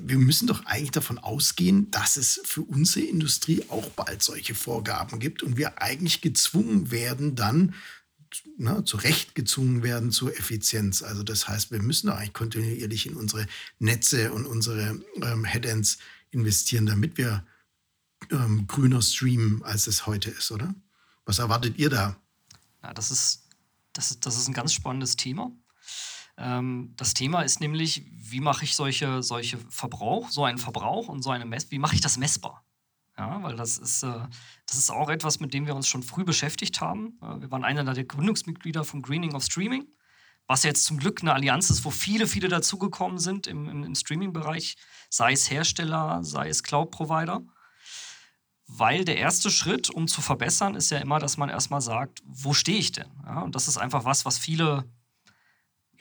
[0.00, 5.18] Wir müssen doch eigentlich davon ausgehen, dass es für unsere Industrie auch bald solche Vorgaben
[5.18, 7.74] gibt und wir eigentlich gezwungen werden, dann
[8.56, 11.02] ne, zu Recht gezwungen werden zur Effizienz.
[11.02, 13.46] Also das heißt, wir müssen doch eigentlich kontinuierlich in unsere
[13.78, 15.98] Netze und unsere ähm, Headends
[16.30, 17.44] investieren, damit wir
[18.30, 20.74] ähm, grüner streamen, als es heute ist, oder?
[21.24, 22.16] Was erwartet ihr da?
[22.82, 23.48] Ja, das ist,
[23.92, 25.52] das ist, das ist ein ganz spannendes Thema.
[26.38, 31.22] Ähm, das Thema ist nämlich, wie mache ich solche, solche Verbrauch, so einen Verbrauch und
[31.22, 32.64] so eine Mess, wie mache ich das messbar?
[33.18, 34.26] Ja, weil das ist, äh,
[34.66, 37.18] das ist auch etwas, mit dem wir uns schon früh beschäftigt haben.
[37.20, 39.86] Äh, wir waren einer der Gründungsmitglieder vom Greening of Streaming,
[40.46, 43.94] was jetzt zum Glück eine Allianz ist, wo viele, viele dazugekommen sind im, im, im
[43.94, 44.76] Streaming-Bereich,
[45.10, 47.42] sei es Hersteller, sei es Cloud-Provider.
[48.66, 52.54] Weil der erste Schritt, um zu verbessern, ist ja immer, dass man erstmal sagt, wo
[52.54, 53.10] stehe ich denn?
[53.26, 54.90] Ja, und das ist einfach was, was viele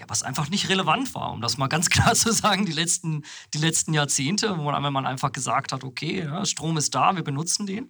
[0.01, 3.23] ja, was einfach nicht relevant war, um das mal ganz klar zu sagen, die letzten,
[3.53, 7.65] die letzten Jahrzehnte, wo man, einfach gesagt hat, okay, ja, Strom ist da, wir benutzen
[7.65, 7.89] den.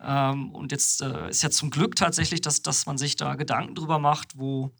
[0.00, 3.74] Ähm, und jetzt äh, ist ja zum Glück tatsächlich, dass, dass man sich da Gedanken
[3.74, 4.70] drüber macht, wo,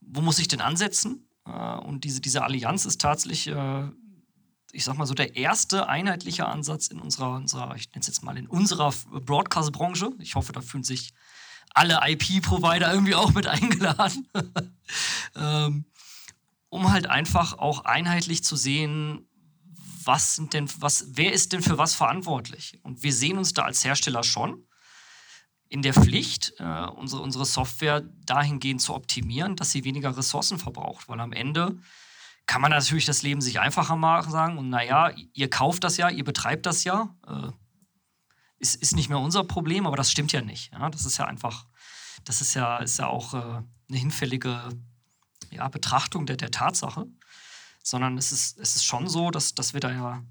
[0.00, 1.28] wo muss ich denn ansetzen?
[1.46, 3.88] Äh, und diese, diese Allianz ist tatsächlich, äh,
[4.72, 8.24] ich sag mal so, der erste einheitliche Ansatz in unserer, unserer ich nenne es jetzt
[8.24, 10.10] mal in unserer Broadcast-Branche.
[10.18, 11.14] Ich hoffe, da fühlen sich
[11.74, 14.28] alle IP-Provider irgendwie auch mit eingeladen,
[15.36, 15.84] ähm,
[16.68, 19.28] um halt einfach auch einheitlich zu sehen,
[20.04, 22.78] was sind denn, was, wer ist denn für was verantwortlich?
[22.82, 24.66] Und wir sehen uns da als Hersteller schon
[25.68, 31.08] in der Pflicht, äh, unsere, unsere Software dahingehend zu optimieren, dass sie weniger Ressourcen verbraucht,
[31.08, 31.78] weil am Ende
[32.46, 36.10] kann man natürlich das Leben sich einfacher machen sagen und naja, ihr kauft das ja,
[36.10, 37.50] ihr betreibt das ja, äh,
[38.58, 40.72] ist, ist nicht mehr unser Problem, aber das stimmt ja nicht.
[40.72, 40.90] Ja?
[40.90, 41.66] Das ist ja einfach,
[42.24, 44.70] das ist ja, ist ja auch äh, eine hinfällige
[45.50, 47.06] ja, Betrachtung der, der Tatsache.
[47.82, 50.22] Sondern es ist, es ist schon so, dass, dass wir da ja,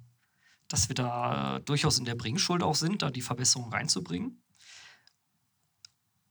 [0.67, 4.41] dass wir da äh, durchaus in der Bringschuld auch sind, da die Verbesserung reinzubringen.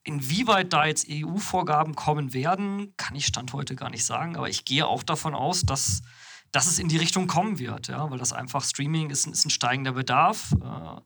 [0.02, 4.64] Inwieweit da jetzt EU-Vorgaben kommen werden, kann ich Stand heute gar nicht sagen, aber ich
[4.64, 6.02] gehe auch davon aus, dass,
[6.50, 9.50] dass es in die Richtung kommen wird, ja, weil das einfach Streaming ist, ist ein
[9.50, 10.52] steigender Bedarf.
[10.60, 11.00] Äh,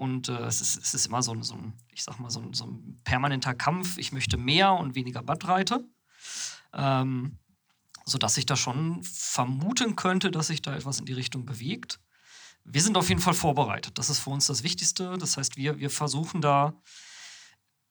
[0.00, 2.40] und äh, es, ist, es ist immer so ein, so ein ich sag mal, so
[2.40, 3.98] ein, so ein, permanenter Kampf.
[3.98, 5.84] Ich möchte mehr und weniger Bandbreite.
[6.72, 7.36] Ähm,
[8.06, 12.00] sodass ich da schon vermuten könnte, dass sich da etwas in die Richtung bewegt.
[12.64, 13.98] Wir sind auf jeden Fall vorbereitet.
[13.98, 15.18] Das ist für uns das Wichtigste.
[15.18, 16.72] Das heißt, wir, wir versuchen da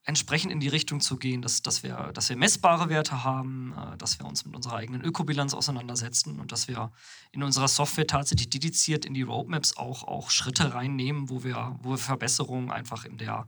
[0.10, 3.98] entsprechend in die Richtung zu gehen, dass, dass, wir, dass wir messbare Werte haben, äh,
[3.98, 6.92] dass wir uns mit unserer eigenen Ökobilanz auseinandersetzen und dass wir
[7.32, 11.92] in unserer Software tatsächlich dediziert in die Roadmaps auch, auch Schritte reinnehmen, wo wir, wo
[11.92, 13.48] wir Verbesserungen einfach in der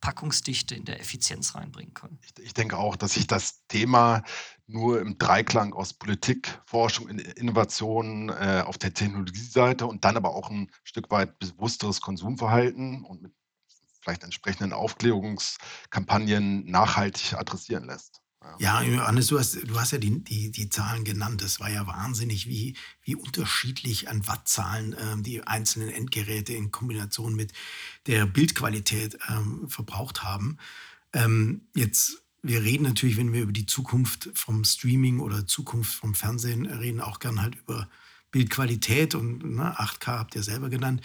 [0.00, 2.18] Packungsdichte, in der Effizienz reinbringen können.
[2.22, 4.22] Ich, ich denke auch, dass sich das Thema
[4.66, 10.48] nur im Dreiklang aus Politik, Forschung, Innovation äh, auf der Technologieseite und dann aber auch
[10.48, 13.32] ein Stück weit bewussteres Konsumverhalten und mit
[14.00, 18.20] vielleicht entsprechenden Aufklärungskampagnen nachhaltig adressieren lässt.
[18.58, 21.42] Ja, Johannes, du hast, du hast ja die, die, die Zahlen genannt.
[21.42, 27.34] Es war ja wahnsinnig, wie, wie unterschiedlich an Wattzahlen ähm, die einzelnen Endgeräte in Kombination
[27.34, 27.52] mit
[28.06, 30.56] der Bildqualität ähm, verbraucht haben.
[31.12, 36.14] Ähm, jetzt, wir reden natürlich, wenn wir über die Zukunft vom Streaming oder Zukunft vom
[36.14, 37.88] Fernsehen reden, auch gern halt über
[38.30, 41.02] Bildqualität und ne, 8K habt ihr selber genannt.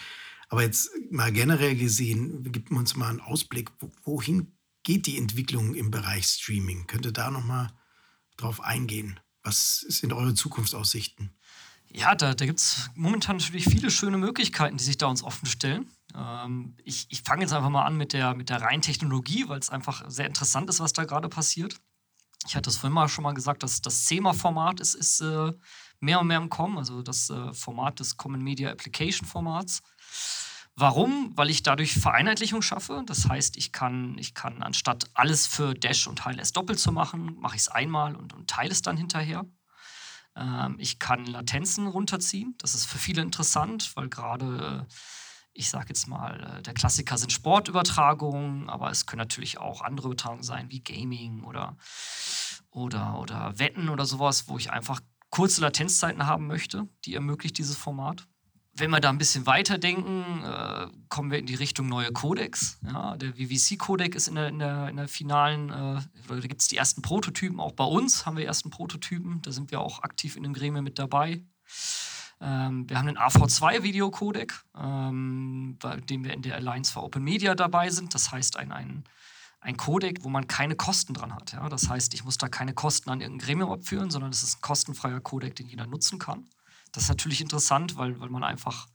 [0.50, 3.72] Aber jetzt mal generell gesehen, gibt uns mal einen Ausblick,
[4.04, 6.88] wohin geht die Entwicklung im Bereich Streaming?
[6.88, 7.72] Könnt ihr da nochmal
[8.38, 9.20] drauf eingehen?
[9.44, 11.32] Was sind eure Zukunftsaussichten?
[11.92, 15.46] Ja, da, da gibt es momentan natürlich viele schöne Möglichkeiten, die sich da uns offen
[15.46, 15.90] stellen.
[16.14, 19.60] Ähm, ich ich fange jetzt einfach mal an mit der, mit der reinen Technologie, weil
[19.60, 21.80] es einfach sehr interessant ist, was da gerade passiert.
[22.48, 25.52] Ich hatte es vorhin mal schon mal gesagt, dass das CEMA-Format ist, ist äh,
[26.00, 29.82] mehr und mehr im Kommen, also das äh, Format des Common Media Application Formats.
[30.78, 31.32] Warum?
[31.36, 33.04] Weil ich dadurch Vereinheitlichung schaffe.
[33.06, 37.38] Das heißt, ich kann, ich kann anstatt alles für Dash und HLS doppelt zu machen,
[37.40, 39.46] mache ich es einmal und, und teile es dann hinterher.
[40.36, 42.56] Ähm, ich kann Latenzen runterziehen.
[42.58, 44.94] Das ist für viele interessant, weil gerade, äh,
[45.54, 50.08] ich sage jetzt mal, äh, der Klassiker sind Sportübertragungen, aber es können natürlich auch andere
[50.08, 51.78] Übertragungen sein, wie Gaming oder,
[52.70, 55.00] oder, oder Wetten oder sowas, wo ich einfach
[55.36, 58.26] kurze Latenzzeiten haben möchte, die ermöglicht dieses Format.
[58.78, 62.78] wenn wir da ein bisschen weiterdenken, äh, kommen wir in die Richtung neue Codecs.
[62.86, 66.68] Ja, der VVC-Codec ist in der, in der, in der finalen, äh, da gibt es
[66.68, 70.36] die ersten Prototypen, auch bei uns haben wir ersten Prototypen, da sind wir auch aktiv
[70.36, 71.42] in dem Gremium mit dabei.
[72.42, 77.56] Ähm, wir haben den AV2-Video-Codec, ähm, bei dem wir in der Alliance for Open Media
[77.56, 78.14] dabei sind.
[78.14, 79.06] Das heißt, ein, ein,
[79.66, 81.54] ein Codec, wo man keine Kosten dran hat.
[81.54, 81.68] Ja?
[81.70, 84.62] Das heißt, ich muss da keine Kosten an irgendein Gremium abführen, sondern es ist ein
[84.62, 86.48] kostenfreier Codec, den jeder nutzen kann.
[86.92, 88.88] Das ist natürlich interessant, weil, weil man einfach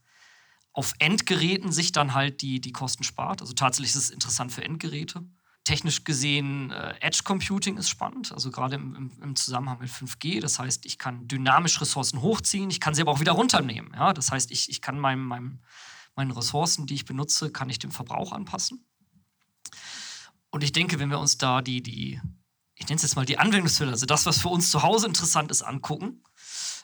[0.73, 3.41] auf Endgeräten sich dann halt die, die Kosten spart.
[3.41, 5.25] Also tatsächlich ist es interessant für Endgeräte.
[5.65, 10.39] Technisch gesehen, äh, Edge Computing ist spannend, also gerade im, im, im, Zusammenhang mit 5G.
[10.39, 13.91] Das heißt, ich kann dynamisch Ressourcen hochziehen, ich kann sie aber auch wieder runternehmen.
[13.93, 14.13] Ja?
[14.13, 15.59] Das heißt, ich, ich kann meinem, meinem,
[16.15, 18.85] meinen Ressourcen, die ich benutze, kann ich dem Verbrauch anpassen.
[20.51, 22.21] Und ich denke, wenn wir uns da die, die
[22.81, 25.51] ich nenne es jetzt mal die Anwendungsfälle, also das, was für uns zu Hause interessant
[25.51, 26.23] ist, angucken,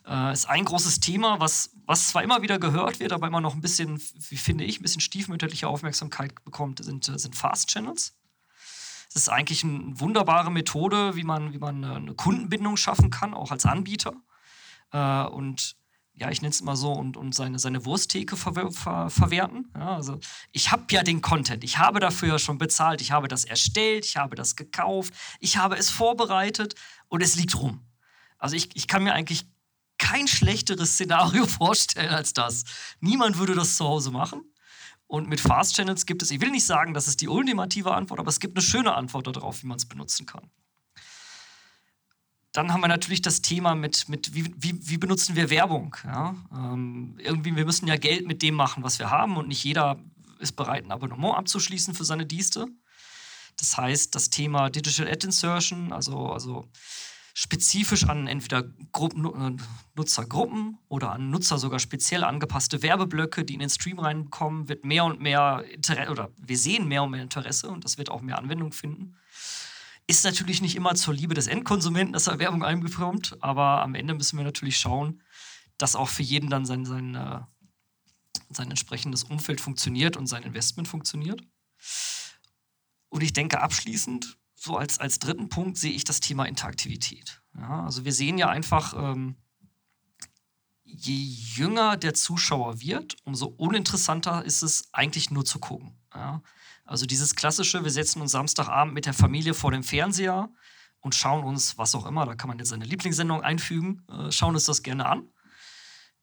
[0.05, 3.55] äh, ist ein großes Thema, was, was zwar immer wieder gehört wird, aber immer noch
[3.55, 3.99] ein bisschen,
[4.29, 8.15] wie finde ich, ein bisschen stiefmütterliche Aufmerksamkeit bekommt, sind, sind Fast Channels.
[9.11, 13.51] Das ist eigentlich eine wunderbare Methode, wie man, wie man eine Kundenbindung schaffen kann, auch
[13.51, 14.13] als Anbieter.
[14.91, 15.76] Äh, und
[16.19, 19.71] ja, ich nenne es immer so, und, und seine, seine Wursttheke ver, ver, verwerten.
[19.75, 20.19] Ja, also
[20.51, 24.03] ich habe ja den Content, ich habe dafür ja schon bezahlt, ich habe das erstellt,
[24.03, 26.73] ich habe das gekauft, ich habe es vorbereitet
[27.07, 27.85] und es liegt rum.
[28.39, 29.45] Also ich, ich kann mir eigentlich
[29.99, 32.63] kein schlechteres Szenario vorstellen als das.
[32.99, 34.41] Niemand würde das zu Hause machen.
[35.05, 38.19] Und mit Fast Channels gibt es, ich will nicht sagen, das ist die ultimative Antwort,
[38.19, 40.49] aber es gibt eine schöne Antwort darauf, wie man es benutzen kann.
[42.57, 45.95] Dann haben wir natürlich das Thema mit, mit wie, wie, wie benutzen wir Werbung.
[46.03, 46.35] Ja?
[46.51, 49.99] Ähm, irgendwie, wir müssen ja Geld mit dem machen, was wir haben und nicht jeder
[50.39, 52.65] ist bereit, ein Abonnement abzuschließen für seine Dienste.
[53.59, 56.67] Das heißt, das Thema Digital Ad Insertion, also, also
[57.35, 63.59] spezifisch an entweder Gruppen, äh, Nutzergruppen oder an Nutzer sogar speziell angepasste Werbeblöcke, die in
[63.59, 67.69] den Stream reinkommen, wird mehr und mehr Interesse oder wir sehen mehr und mehr Interesse
[67.69, 69.15] und das wird auch mehr Anwendung finden.
[70.07, 74.13] Ist natürlich nicht immer zur Liebe des Endkonsumenten, dass er Werbung einbekommt, aber am Ende
[74.13, 75.21] müssen wir natürlich schauen,
[75.77, 77.41] dass auch für jeden dann sein, sein, äh,
[78.49, 81.41] sein entsprechendes Umfeld funktioniert und sein Investment funktioniert.
[83.09, 87.41] Und ich denke abschließend, so als, als dritten Punkt sehe ich das Thema Interaktivität.
[87.55, 89.35] Ja, also wir sehen ja einfach, ähm,
[90.83, 95.97] je jünger der Zuschauer wird, umso uninteressanter ist es eigentlich nur zu gucken.
[96.13, 96.41] Ja,
[96.87, 100.49] also dieses klassische, wir setzen uns Samstagabend mit der Familie vor dem Fernseher
[101.01, 104.55] und schauen uns, was auch immer, da kann man jetzt seine Lieblingssendung einfügen, äh, schauen
[104.55, 105.29] uns das gerne an.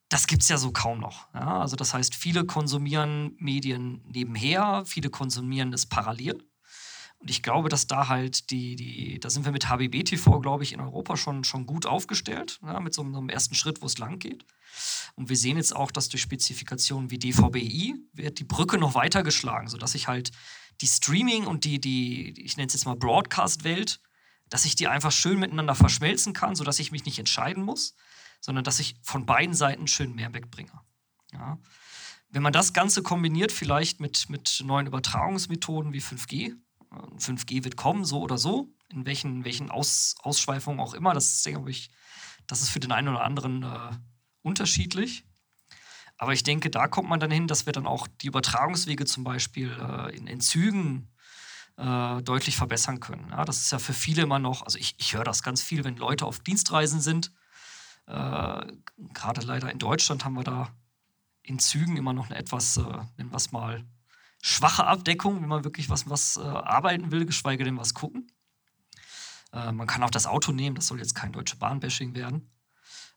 [0.08, 1.32] Das gibt es ja so kaum noch.
[1.34, 6.42] Ja, also das heißt, viele konsumieren Medien nebenher, viele konsumieren es parallel.
[7.24, 10.62] Und ich glaube, dass da halt die, die, da sind wir mit HBB TV, glaube
[10.62, 13.96] ich, in Europa schon, schon gut aufgestellt, ja, mit so einem, ersten Schritt, wo es
[13.96, 14.44] lang geht.
[15.14, 19.22] Und wir sehen jetzt auch, dass durch Spezifikationen wie DVBI wird die Brücke noch weiter
[19.22, 20.32] geschlagen, sodass ich halt
[20.82, 24.02] die Streaming und die, die ich nenne es jetzt mal Broadcast-Welt,
[24.50, 27.94] dass ich die einfach schön miteinander verschmelzen kann, sodass ich mich nicht entscheiden muss,
[28.42, 30.78] sondern dass ich von beiden Seiten schön mehr wegbringe.
[31.32, 31.58] Ja.
[32.28, 36.56] Wenn man das Ganze kombiniert, vielleicht mit, mit neuen Übertragungsmethoden wie 5G,
[37.18, 41.14] 5G wird kommen, so oder so, in welchen, welchen Aus, Ausschweifungen auch immer.
[41.14, 41.90] Das ist, denke ich,
[42.46, 43.90] das ist für den einen oder anderen äh,
[44.42, 45.24] unterschiedlich.
[46.16, 49.24] Aber ich denke, da kommt man dann hin, dass wir dann auch die Übertragungswege zum
[49.24, 51.10] Beispiel äh, in, in, Zügen
[51.76, 53.28] äh, deutlich verbessern können.
[53.30, 55.82] Ja, das ist ja für viele immer noch, also ich, ich höre das ganz viel,
[55.84, 57.32] wenn Leute auf Dienstreisen sind.
[58.06, 58.66] Äh,
[59.12, 60.70] gerade leider in Deutschland haben wir da
[61.42, 62.82] in Zügen immer noch eine etwas, äh,
[63.16, 63.84] nennen wir es mal,
[64.44, 68.30] schwache Abdeckung, wenn man wirklich was, was äh, arbeiten will, geschweige denn was gucken.
[69.54, 72.50] Äh, man kann auch das Auto nehmen, das soll jetzt kein deutsche Bahnbashing werden.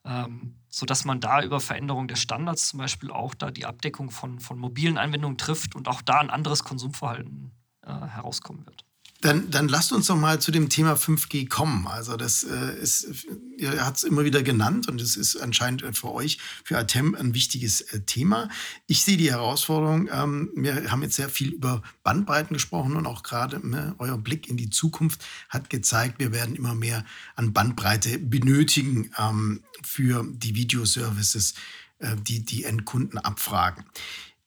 [0.05, 4.39] Ähm, sodass man da über Veränderung der Standards zum Beispiel auch da die Abdeckung von,
[4.39, 7.51] von mobilen Anwendungen trifft und auch da ein anderes Konsumverhalten
[7.81, 8.85] äh, herauskommen wird.
[9.21, 11.87] Dann, dann lasst uns doch mal zu dem Thema 5G kommen.
[11.87, 13.25] Also das äh, ist,
[13.57, 17.33] ihr habt es immer wieder genannt und es ist anscheinend für euch, für Atem, ein
[17.33, 18.47] wichtiges äh, Thema.
[18.85, 23.23] Ich sehe die Herausforderung, ähm, wir haben jetzt sehr viel über Bandbreiten gesprochen und auch
[23.23, 27.03] gerade ne, euer Blick in die Zukunft hat gezeigt, wir werden immer mehr
[27.35, 31.55] an Bandbreite benötigen ähm, für die Videoservices,
[31.97, 33.83] äh, die die Endkunden abfragen.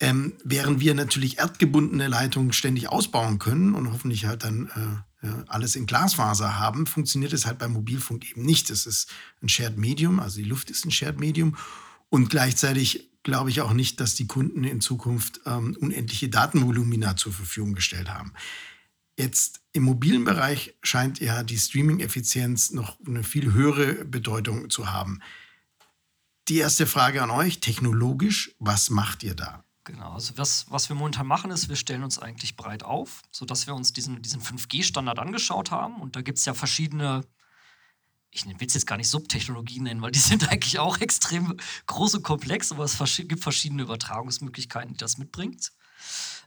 [0.00, 5.76] Ähm, während wir natürlich erdgebundene Leitungen ständig ausbauen können und hoffentlich halt dann äh, alles
[5.76, 8.70] in Glasfaser haben, funktioniert es halt beim Mobilfunk eben nicht.
[8.70, 9.10] Es ist
[9.42, 11.56] ein Shared Medium, also die Luft ist ein Shared Medium.
[12.08, 17.32] Und gleichzeitig glaube ich auch nicht, dass die Kunden in Zukunft ähm, unendliche Datenvolumina zur
[17.32, 18.32] Verfügung gestellt haben.
[19.18, 25.20] Jetzt im mobilen Bereich scheint ja die Streaming-Effizienz noch eine viel höhere Bedeutung zu haben
[26.50, 29.64] die erste Frage an euch, technologisch, was macht ihr da?
[29.84, 33.66] Genau, also was, was wir momentan machen, ist, wir stellen uns eigentlich breit auf, sodass
[33.66, 36.00] wir uns diesen, diesen 5G-Standard angeschaut haben.
[36.00, 37.22] Und da gibt es ja verschiedene,
[38.30, 41.56] ich will es jetzt gar nicht Subtechnologien nennen, weil die sind eigentlich auch extrem
[41.86, 45.72] groß und komplex, aber es gibt verschiedene Übertragungsmöglichkeiten, die das mitbringt.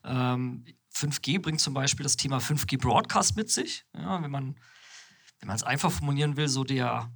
[0.04, 3.86] Ähm, 5G bringt zum Beispiel das Thema 5G Broadcast mit sich.
[3.96, 4.56] Ja, wenn man
[5.44, 7.12] wenn es einfach formulieren will, so der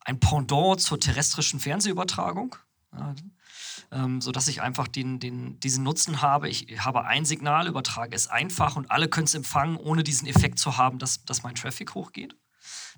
[0.00, 2.54] ein Pendant zur terrestrischen Fernsehübertragung.
[2.92, 3.14] Ja,
[3.92, 6.48] ähm, sodass ich einfach den, den, diesen Nutzen habe.
[6.48, 10.58] Ich habe ein Signal, übertrage es einfach und alle können es empfangen, ohne diesen Effekt
[10.58, 12.36] zu haben, dass, dass mein Traffic hochgeht.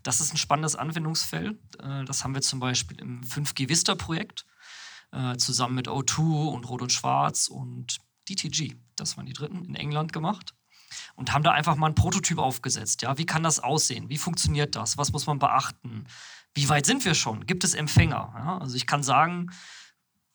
[0.02, 1.58] Das ist ein spannendes Anwendungsfeld.
[1.80, 4.46] Äh, das haben wir zum Beispiel im 5G Vista-Projekt
[5.12, 9.74] äh, zusammen mit O2 und Rot und Schwarz und DTG, das waren die dritten, in
[9.74, 10.54] England gemacht
[11.14, 13.02] und haben da einfach mal einen Prototyp aufgesetzt.
[13.02, 14.08] Ja, wie kann das aussehen?
[14.08, 14.98] Wie funktioniert das?
[14.98, 16.06] Was muss man beachten?
[16.54, 17.46] Wie weit sind wir schon?
[17.46, 18.32] Gibt es Empfänger?
[18.34, 19.50] Ja, also ich kann sagen,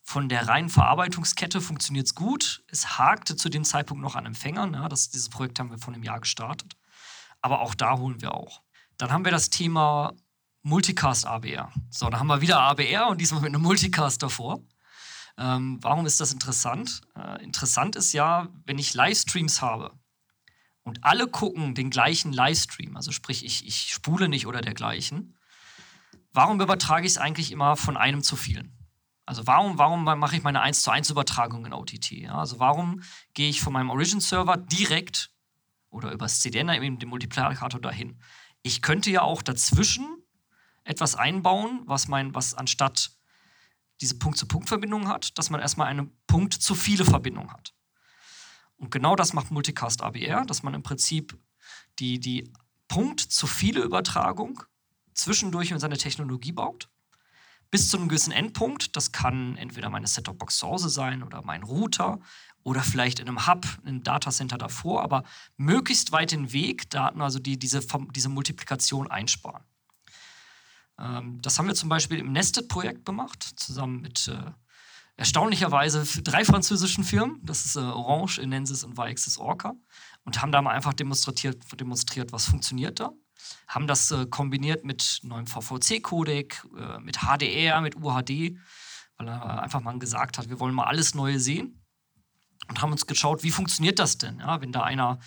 [0.07, 2.63] von der reinen Verarbeitungskette funktioniert es gut.
[2.67, 4.75] Es hakte zu dem Zeitpunkt noch an Empfängern.
[4.75, 6.77] Ja, das, dieses Projekt haben wir vor einem Jahr gestartet.
[7.41, 8.61] Aber auch da holen wir auch.
[8.97, 10.13] Dann haben wir das Thema
[10.61, 11.71] Multicast ABR.
[11.89, 14.61] So, da haben wir wieder ABR und diesmal mit einem Multicast davor.
[15.39, 17.01] Ähm, warum ist das interessant?
[17.17, 19.91] Äh, interessant ist ja, wenn ich Livestreams habe
[20.83, 25.35] und alle gucken den gleichen Livestream, also sprich, ich, ich spule nicht oder dergleichen,
[26.31, 28.74] warum übertrage ich es eigentlich immer von einem zu vielen?
[29.25, 32.11] Also warum, warum mache ich meine 1 zu 1 Übertragung in OTT?
[32.11, 32.35] Ja?
[32.35, 33.01] Also warum
[33.33, 35.31] gehe ich von meinem Origin-Server direkt
[35.89, 38.21] oder über das CDN, eben den Multiplikator dahin?
[38.61, 40.05] Ich könnte ja auch dazwischen
[40.83, 43.11] etwas einbauen, was mein, was anstatt
[44.01, 47.73] diese Punkt-zu-Punkt-Verbindung hat, dass man erstmal eine Punkt-zu-viele-Verbindung hat.
[48.77, 51.37] Und genau das macht Multicast ABR, dass man im Prinzip
[51.99, 52.51] die, die
[52.87, 54.63] Punkt-zu-viele-Übertragung
[55.13, 56.89] zwischendurch in seine Technologie baut.
[57.75, 58.95] Bis zu einem gewissen Endpunkt.
[58.95, 62.21] Das kann entweder meine Hause sein oder mein Router
[62.63, 65.25] oder vielleicht in einem Hub, in einem Datacenter davor, aber
[65.57, 69.65] möglichst weit den Weg, Daten, also die diese, diese Multiplikation einsparen.
[70.97, 74.51] Ähm, das haben wir zum Beispiel im Nested-Projekt gemacht, zusammen mit äh,
[75.17, 77.41] erstaunlicherweise drei französischen Firmen.
[77.43, 79.73] Das ist äh, Orange, Enensis und Vaixis Orca.
[80.23, 83.11] Und haben da mal einfach demonstriert, demonstriert was funktioniert da.
[83.67, 88.57] Haben das äh, kombiniert mit neuem VVC-Codec, äh, mit HDR, mit UHD,
[89.17, 91.81] weil er einfach mal gesagt hat, wir wollen mal alles Neue sehen.
[92.67, 94.39] Und haben uns geschaut, wie funktioniert das denn?
[94.39, 95.19] Ja, wenn da einer,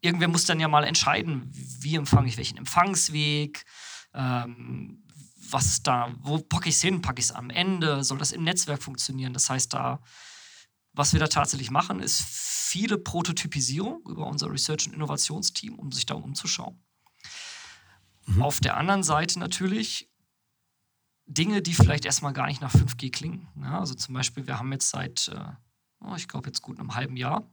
[0.00, 3.64] irgendwer muss dann ja mal entscheiden, wie empfange ich welchen Empfangsweg,
[4.14, 5.04] ähm,
[5.50, 7.00] was da, wo packe ich es hin?
[7.02, 8.04] Packe ich es am Ende?
[8.04, 9.32] Soll das im Netzwerk funktionieren?
[9.32, 10.00] Das heißt, da,
[10.92, 16.06] was wir da tatsächlich machen, ist viele Prototypisierung über unser Research- und Innovationsteam, um sich
[16.06, 16.82] da umzuschauen.
[18.28, 18.42] Mhm.
[18.42, 20.10] Auf der anderen Seite natürlich
[21.26, 23.48] Dinge, die vielleicht erstmal gar nicht nach 5G klingen.
[23.60, 25.52] Ja, also zum Beispiel, wir haben jetzt seit, äh,
[26.00, 27.50] oh, ich glaube jetzt gut einem halben Jahr,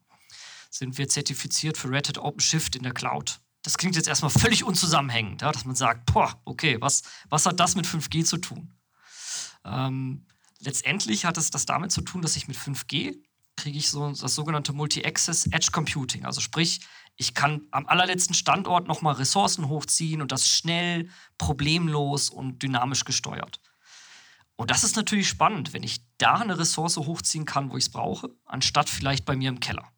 [0.70, 4.64] sind wir zertifiziert für Red Hat OpenShift in der Cloud das klingt jetzt erstmal völlig
[4.64, 8.78] unzusammenhängend, ja, dass man sagt, boah, okay, was, was hat das mit 5G zu tun?
[9.64, 10.26] Ähm,
[10.60, 13.18] letztendlich hat es das damit zu tun, dass ich mit 5G
[13.56, 16.26] kriege ich so das sogenannte Multi-Access Edge Computing.
[16.26, 16.82] Also sprich,
[17.16, 23.60] ich kann am allerletzten Standort nochmal Ressourcen hochziehen und das schnell, problemlos und dynamisch gesteuert.
[24.58, 27.92] Und das ist natürlich spannend, wenn ich da eine Ressource hochziehen kann, wo ich es
[27.92, 29.92] brauche, anstatt vielleicht bei mir im Keller.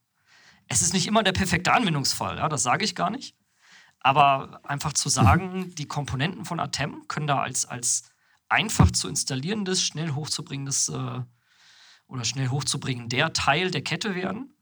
[0.68, 3.36] Es ist nicht immer der perfekte Anwendungsfall, ja, das sage ich gar nicht.
[3.99, 5.76] Aber einfach zu sagen, mhm.
[5.76, 8.03] die Komponenten von Atem können da als, als
[8.49, 11.22] einfach zu installierendes, schnell hochzubringendes äh,
[12.08, 14.53] oder schnell hochzubringen der Teil der Kette werden,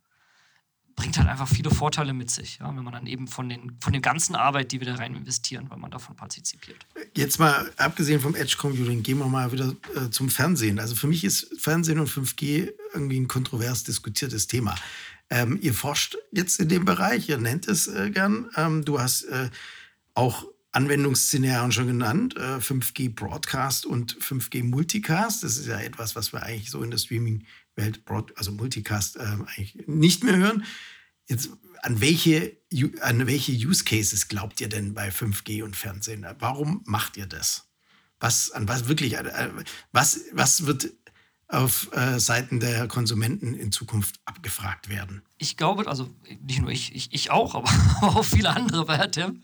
[0.95, 3.91] bringt halt einfach viele Vorteile mit sich, ja, wenn man dann eben von, den, von
[3.91, 6.85] der ganzen Arbeit, die wir da rein investieren, weil man davon partizipiert.
[7.13, 10.79] Jetzt mal abgesehen vom Edge Computing, gehen wir mal wieder äh, zum Fernsehen.
[10.79, 14.75] Also für mich ist Fernsehen und 5G irgendwie ein kontrovers diskutiertes Thema.
[15.29, 18.49] Ähm, ihr forscht jetzt in dem Bereich, ihr nennt es äh, gern.
[18.55, 19.49] Ähm, du hast äh,
[20.13, 20.45] auch
[20.75, 25.43] Anwendungsszenarien schon genannt, äh, 5G Broadcast und 5G Multicast.
[25.43, 28.03] Das ist ja etwas, was wir eigentlich so in der Streaming-Welt,
[28.35, 30.65] also Multicast, ähm, eigentlich nicht mehr hören.
[31.27, 31.49] Jetzt,
[31.81, 32.57] an welche,
[33.01, 36.25] an welche Use Cases glaubt ihr denn bei 5G und Fernsehen?
[36.39, 37.69] Warum macht ihr das?
[38.19, 39.49] Was, an was wirklich, äh,
[39.93, 40.91] was, was wird
[41.47, 45.21] auf äh, Seiten der Konsumenten in Zukunft abgefragt werden?
[45.37, 47.69] Ich glaube, also nicht nur ich, ich, ich auch, aber
[48.01, 49.41] auch viele andere bei HTM.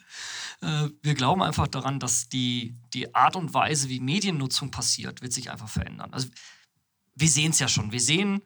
[0.61, 5.33] Äh, wir glauben einfach daran, dass die, die Art und Weise, wie Mediennutzung passiert, wird
[5.33, 6.13] sich einfach verändern.
[6.13, 6.27] Also
[7.15, 7.91] wir sehen es ja schon.
[7.91, 8.41] Wir sehen,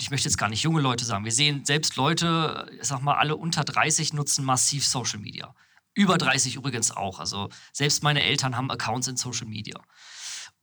[0.00, 3.16] ich möchte jetzt gar nicht junge Leute sagen, wir sehen selbst Leute, ich sag mal,
[3.16, 5.54] alle unter 30 nutzen massiv Social Media.
[5.94, 7.18] Über 30 übrigens auch.
[7.18, 9.78] Also selbst meine Eltern haben Accounts in Social Media.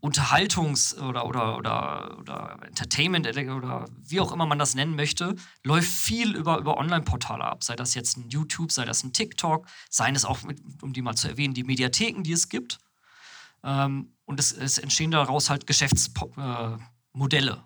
[0.01, 5.89] Unterhaltungs- oder, oder, oder, oder Entertainment oder wie auch immer man das nennen möchte, läuft
[5.89, 7.63] viel über, über Online-Portale ab.
[7.63, 10.39] Sei das jetzt ein YouTube, sei das ein TikTok, seien es auch,
[10.81, 12.79] um die mal zu erwähnen, die Mediatheken, die es gibt.
[13.63, 17.51] Ähm, und es, es, entstehen daraus halt Geschäftsmodelle.
[17.51, 17.57] Äh,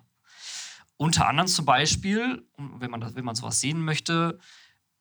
[0.96, 4.40] Unter anderem zum Beispiel, wenn man, das, wenn man sowas sehen möchte,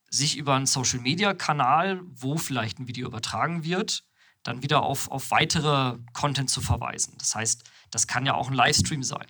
[0.10, 4.04] sich über einen Social-Media-Kanal, wo vielleicht ein Video übertragen wird,
[4.44, 7.16] dann wieder auf, auf weitere Content zu verweisen.
[7.18, 9.26] Das heißt, das kann ja auch ein Livestream sein.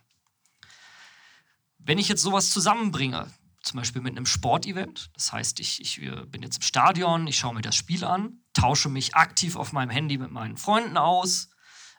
[1.78, 6.42] Wenn ich jetzt sowas zusammenbringe, zum Beispiel mit einem Sportevent, das heißt, ich, ich bin
[6.42, 10.18] jetzt im Stadion, ich schaue mir das Spiel an, tausche mich aktiv auf meinem Handy
[10.18, 11.50] mit meinen Freunden aus,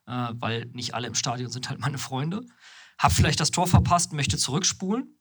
[0.07, 2.45] äh, weil nicht alle im Stadion sind halt meine Freunde,
[2.99, 5.19] habe vielleicht das Tor verpasst, möchte zurückspulen,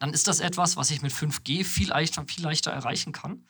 [0.00, 3.46] dann ist das etwas, was ich mit 5G viel leichter, viel leichter erreichen kann,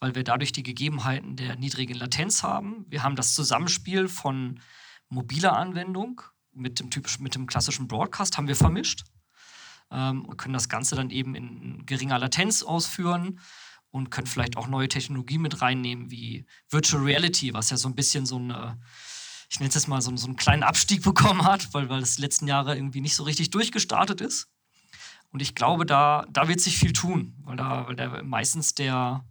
[0.00, 2.84] weil wir dadurch die Gegebenheiten der niedrigen Latenz haben.
[2.88, 4.60] Wir haben das Zusammenspiel von
[5.08, 6.22] mobiler Anwendung
[6.52, 9.04] mit dem typischen, mit dem klassischen Broadcast haben wir vermischt
[9.90, 13.40] ähm, und können das Ganze dann eben in geringer Latenz ausführen
[13.90, 17.94] und können vielleicht auch neue Technologien mit reinnehmen, wie Virtual Reality, was ja so ein
[17.94, 18.78] bisschen so eine,
[19.50, 22.18] ich nenne es jetzt mal so, so einen kleinen Abstieg bekommen hat, weil, weil das
[22.18, 24.48] letzten Jahre irgendwie nicht so richtig durchgestartet ist.
[25.30, 29.24] Und ich glaube, da, da wird sich viel tun, weil da weil der meistens der,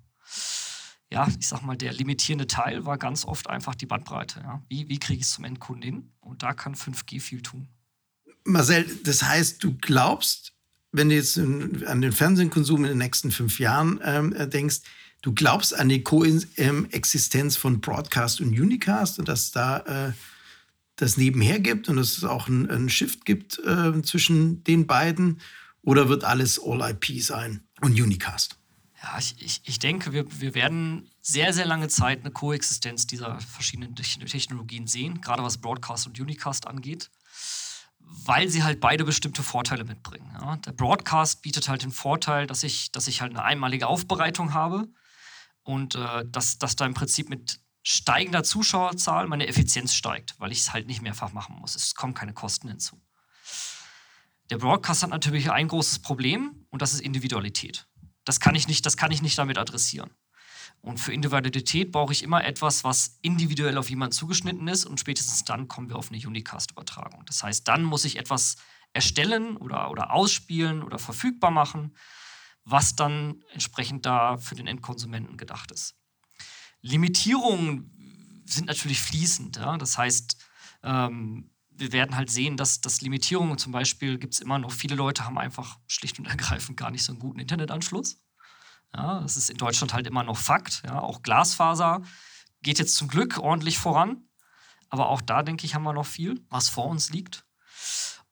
[1.12, 4.42] ja, ich sag mal, der limitierende Teil war ganz oft einfach die Bandbreite.
[4.42, 4.62] Ja?
[4.68, 6.12] Wie, wie kriege ich es zum Endkunden hin?
[6.20, 7.68] Und da kann 5G viel tun.
[8.44, 10.54] Marcel, das heißt, du glaubst,
[10.92, 14.82] wenn du jetzt an den Fernsehkonsum in den nächsten fünf Jahren ähm, äh, denkst,
[15.22, 20.14] du glaubst an die Koexistenz von Broadcast und Unicast und dass da äh,
[20.96, 25.42] das nebenher gibt und dass es auch einen Shift gibt äh, zwischen den beiden?
[25.82, 28.58] Oder wird alles All-IP sein und Unicast?
[29.06, 33.40] Ja, ich, ich, ich denke, wir, wir werden sehr, sehr lange Zeit eine Koexistenz dieser
[33.40, 37.12] verschiedenen Technologien sehen, gerade was Broadcast und Unicast angeht,
[38.00, 40.32] weil sie halt beide bestimmte Vorteile mitbringen.
[40.34, 40.56] Ja.
[40.58, 44.88] Der Broadcast bietet halt den Vorteil, dass ich, dass ich halt eine einmalige Aufbereitung habe
[45.62, 50.62] und äh, dass, dass da im Prinzip mit steigender Zuschauerzahl meine Effizienz steigt, weil ich
[50.62, 51.76] es halt nicht mehrfach machen muss.
[51.76, 53.00] Es kommen keine Kosten hinzu.
[54.50, 57.88] Der Broadcast hat natürlich ein großes Problem und das ist Individualität.
[58.26, 60.12] Das kann ich nicht, das kann ich nicht damit adressieren.
[60.82, 65.44] Und für Individualität brauche ich immer etwas, was individuell auf jemanden zugeschnitten ist und spätestens
[65.44, 67.24] dann kommen wir auf eine Unicast-Übertragung.
[67.26, 68.58] Das heißt, dann muss ich etwas
[68.94, 71.96] erstellen oder, oder ausspielen oder verfügbar machen,
[72.64, 75.96] was dann entsprechend da für den Endkonsumenten gedacht ist.
[76.82, 79.58] Limitierungen sind natürlich fließend.
[79.58, 79.78] Ja?
[79.78, 80.38] Das heißt,
[80.84, 84.72] ähm, wir werden halt sehen, dass, dass Limitierungen zum Beispiel gibt es immer noch.
[84.72, 88.22] Viele Leute haben einfach schlicht und ergreifend gar nicht so einen guten Internetanschluss.
[88.96, 90.84] Ja, das ist in Deutschland halt immer noch Fakt.
[90.86, 92.02] Ja, auch Glasfaser
[92.62, 94.28] geht jetzt zum Glück ordentlich voran.
[94.90, 97.46] Aber auch da, denke ich, haben wir noch viel, was vor uns liegt.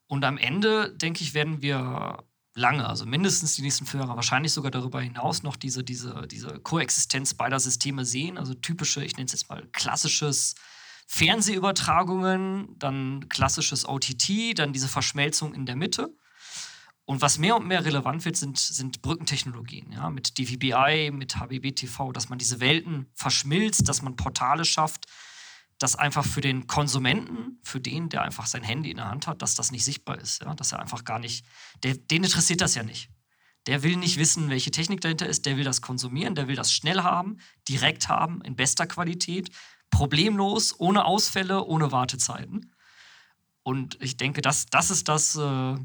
[0.07, 2.23] Und am Ende, denke ich, werden wir
[2.55, 6.59] lange, also mindestens die nächsten vier Jahre, wahrscheinlich sogar darüber hinaus noch diese, diese, diese
[6.59, 8.37] Koexistenz beider Systeme sehen.
[8.37, 10.55] Also typische, ich nenne es jetzt mal klassisches
[11.13, 16.17] Fernsehübertragungen, dann klassisches OTT, dann diese Verschmelzung in der Mitte.
[17.05, 22.13] Und was mehr und mehr relevant wird, sind, sind Brückentechnologien, ja, mit DVBI, mit HBBTV,
[22.13, 25.05] dass man diese Welten verschmilzt, dass man Portale schafft,
[25.77, 29.43] dass einfach für den Konsumenten, für den, der einfach sein Handy in der Hand hat,
[29.43, 31.45] dass das nicht sichtbar ist, ja, dass er einfach gar nicht,
[31.83, 33.11] der, den interessiert das ja nicht.
[33.67, 36.73] Der will nicht wissen, welche Technik dahinter ist, der will das konsumieren, der will das
[36.73, 37.37] schnell haben,
[37.69, 39.51] direkt haben, in bester Qualität,
[39.93, 42.73] problemlos, ohne Ausfälle, ohne Wartezeiten.
[43.61, 45.75] Und ich denke, das, das ist das, äh,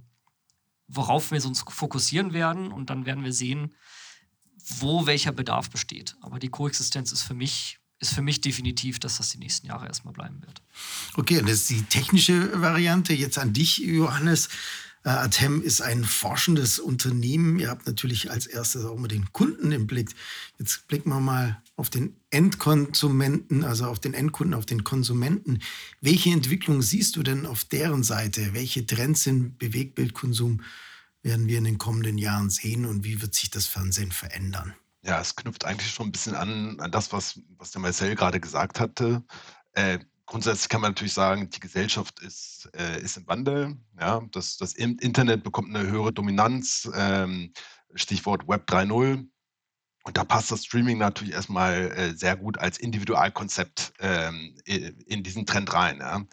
[0.88, 2.72] worauf wir uns fokussieren werden.
[2.72, 3.74] Und dann werden wir sehen,
[4.78, 6.16] wo welcher Bedarf besteht.
[6.22, 9.86] Aber die Koexistenz ist für mich, ist für mich definitiv, dass das die nächsten Jahre
[9.86, 10.62] erstmal bleiben wird.
[11.16, 13.12] Okay, und das ist die technische Variante.
[13.12, 14.48] Jetzt an dich, Johannes.
[15.05, 17.59] Äh, Atem ist ein forschendes Unternehmen.
[17.59, 20.11] Ihr habt natürlich als erstes auch immer den Kunden im Blick.
[20.59, 25.61] Jetzt blicken wir mal auf den Endkonsumenten, also auf den Endkunden, auf den Konsumenten.
[26.01, 28.53] Welche Entwicklung siehst du denn auf deren Seite?
[28.53, 30.62] Welche Trends im Bewegtbildkonsum
[31.22, 34.74] werden wir in den kommenden Jahren sehen und wie wird sich das Fernsehen verändern?
[35.03, 38.40] Ja, es knüpft eigentlich schon ein bisschen an, an das, was, was der Marcel gerade
[38.40, 39.22] gesagt hatte.
[39.72, 43.76] Äh, grundsätzlich kann man natürlich sagen, die Gesellschaft ist, äh, ist im Wandel.
[43.99, 44.20] Ja?
[44.31, 46.89] Das, das Internet bekommt eine höhere Dominanz.
[46.95, 47.53] Ähm,
[47.95, 49.26] Stichwort Web 3.0.
[50.05, 55.47] Und da passt das Streaming natürlich erstmal äh, sehr gut als Individualkonzept ähm, in diesen
[55.47, 55.99] Trend rein.
[55.99, 56.24] Ja?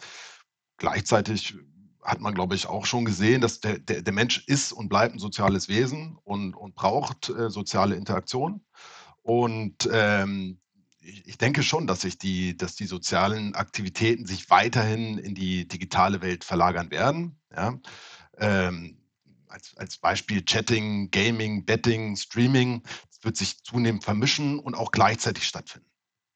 [0.76, 1.56] Gleichzeitig
[2.02, 5.14] hat man, glaube ich, auch schon gesehen, dass der, der, der Mensch ist und bleibt
[5.14, 8.64] ein soziales Wesen und, und braucht äh, soziale Interaktion.
[9.22, 10.60] Und ähm,
[11.06, 16.20] ich denke schon, dass sich die, dass die sozialen Aktivitäten sich weiterhin in die digitale
[16.20, 17.38] Welt verlagern werden.
[17.54, 17.78] Ja.
[18.38, 18.98] Ähm,
[19.48, 25.44] als, als Beispiel Chatting, Gaming, Betting, Streaming, das wird sich zunehmend vermischen und auch gleichzeitig
[25.44, 25.90] stattfinden.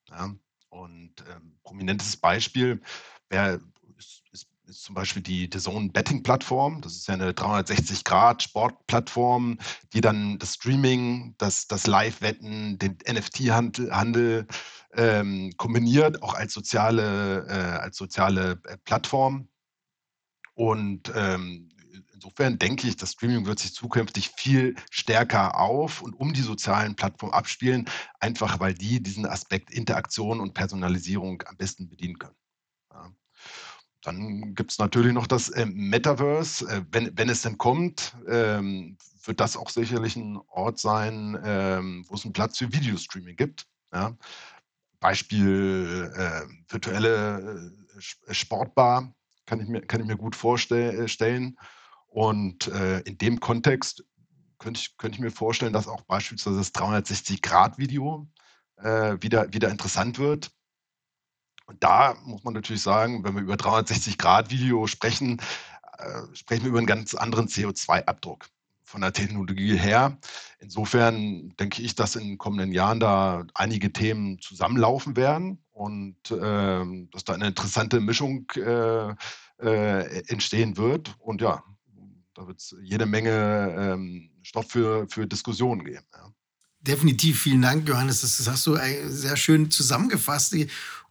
[0.08, 0.34] Ja.
[0.68, 2.80] Und ähm, prominentes Beispiel
[3.28, 3.60] wäre
[4.70, 6.80] ist, zum Beispiel die The Zone Betting Plattform.
[6.80, 9.58] Das ist ja eine 360-Grad-Sportplattform,
[9.92, 14.46] die dann das Streaming, das, das Live-Wetten, den NFT-Handel
[14.94, 19.48] ähm, kombiniert, auch als soziale, äh, als soziale äh, Plattform.
[20.54, 21.68] Und ähm,
[22.14, 26.96] insofern denke ich, das Streaming wird sich zukünftig viel stärker auf und um die sozialen
[26.96, 27.88] Plattformen abspielen,
[28.20, 32.39] einfach weil die diesen Aspekt Interaktion und Personalisierung am besten bedienen können.
[34.02, 36.66] Dann gibt es natürlich noch das äh, Metaverse.
[36.68, 42.04] Äh, wenn, wenn es denn kommt, ähm, wird das auch sicherlich ein Ort sein, ähm,
[42.08, 43.66] wo es einen Platz für Videostreaming gibt.
[43.92, 44.16] Ja.
[45.00, 47.72] Beispiel äh, virtuelle
[48.26, 49.14] äh, Sportbar
[49.46, 51.58] kann ich mir, kann ich mir gut vorstellen.
[52.06, 54.04] Und äh, in dem Kontext
[54.58, 58.28] könnte ich, könnte ich mir vorstellen, dass auch beispielsweise das 360-Grad-Video
[58.76, 60.52] äh, wieder, wieder interessant wird.
[61.70, 65.40] Und da muss man natürlich sagen, wenn wir über 360-Grad-Video sprechen,
[65.98, 68.48] äh, sprechen wir über einen ganz anderen CO2-Abdruck
[68.82, 70.18] von der Technologie her.
[70.58, 77.06] Insofern denke ich, dass in den kommenden Jahren da einige Themen zusammenlaufen werden und äh,
[77.12, 79.14] dass da eine interessante Mischung äh,
[79.60, 81.14] äh, entstehen wird.
[81.20, 81.62] Und ja,
[82.34, 86.04] da wird es jede Menge ähm, Stoff für, für Diskussionen geben.
[86.12, 86.32] Ja.
[86.80, 88.22] Definitiv, vielen Dank, Johannes.
[88.22, 88.78] Das, hast du
[89.08, 90.56] sehr schön zusammengefasst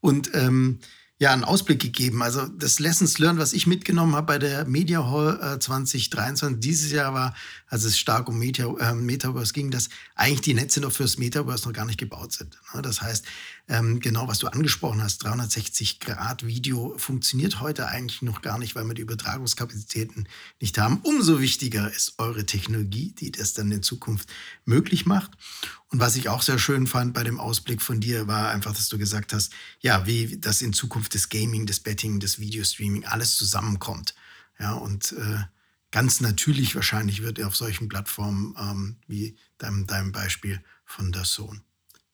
[0.01, 0.80] und ähm,
[1.20, 2.24] ja, einen Ausblick gegeben.
[2.24, 6.91] Also das Lessons Learned, was ich mitgenommen habe bei der Media Hall äh, 2023 dieses
[6.93, 7.36] Jahr war,
[7.67, 11.67] als es stark um Meta, äh, Metaverse ging, dass eigentlich die Netze noch fürs Metaverse
[11.67, 12.57] noch gar nicht gebaut sind.
[12.74, 12.82] Ne?
[12.82, 13.26] Das heißt,
[13.70, 18.76] ähm, genau was du angesprochen hast, 360 Grad Video funktioniert heute eigentlich noch gar nicht,
[18.76, 20.28] weil wir die Übertragungskapazitäten
[20.59, 20.97] nicht haben.
[21.03, 24.28] Umso wichtiger ist eure Technologie, die das dann in Zukunft
[24.65, 25.32] möglich macht.
[25.89, 28.89] Und was ich auch sehr schön fand bei dem Ausblick von dir, war einfach, dass
[28.89, 33.38] du gesagt hast, ja, wie das in Zukunft das Gaming, das Betting, das Videostreaming alles
[33.38, 34.15] zusammenkommt.
[34.59, 35.43] Ja, und äh,
[35.91, 41.26] ganz natürlich wahrscheinlich wird er auf solchen Plattformen ähm, wie deinem, deinem Beispiel von der
[41.26, 41.61] Sohn.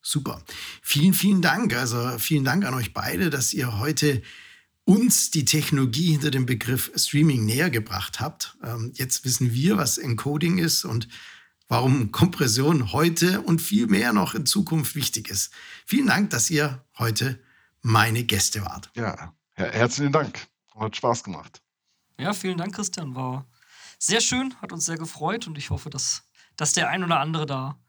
[0.07, 0.39] Super.
[0.83, 1.75] Vielen, vielen Dank.
[1.75, 4.21] Also vielen Dank an euch beide, dass ihr heute
[4.83, 8.55] uns die Technologie hinter dem Begriff Streaming näher gebracht habt.
[8.63, 11.07] Ähm, jetzt wissen wir, was Encoding ist und
[11.67, 15.51] warum Kompression heute und viel mehr noch in Zukunft wichtig ist.
[15.87, 17.39] Vielen Dank, dass ihr heute
[17.81, 18.91] meine Gäste wart.
[18.95, 20.45] Ja, herzlichen Dank.
[20.75, 21.63] Hat Spaß gemacht.
[22.19, 23.15] Ja, vielen Dank, Christian.
[23.15, 23.47] War
[23.97, 27.47] sehr schön, hat uns sehr gefreut und ich hoffe, dass, dass der ein oder andere
[27.47, 27.79] da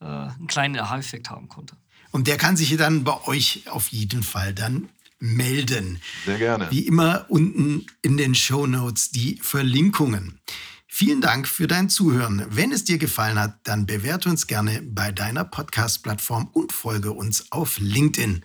[0.00, 1.76] äh, einen kleinen Aha-Effekt haben konnte.
[2.10, 4.88] Und der kann sich dann bei euch auf jeden Fall dann
[5.18, 6.00] melden.
[6.24, 6.70] Sehr gerne.
[6.70, 10.40] Wie immer unten in den Show Notes die Verlinkungen.
[10.86, 12.46] Vielen Dank für dein Zuhören.
[12.48, 17.52] Wenn es dir gefallen hat, dann bewerte uns gerne bei deiner Podcast-Plattform und folge uns
[17.52, 18.44] auf LinkedIn.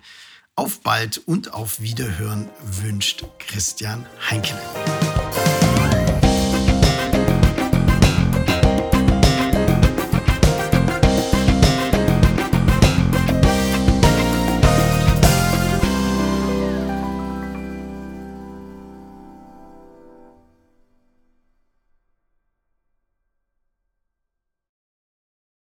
[0.56, 4.62] Auf bald und auf Wiederhören wünscht Christian Heinkinen.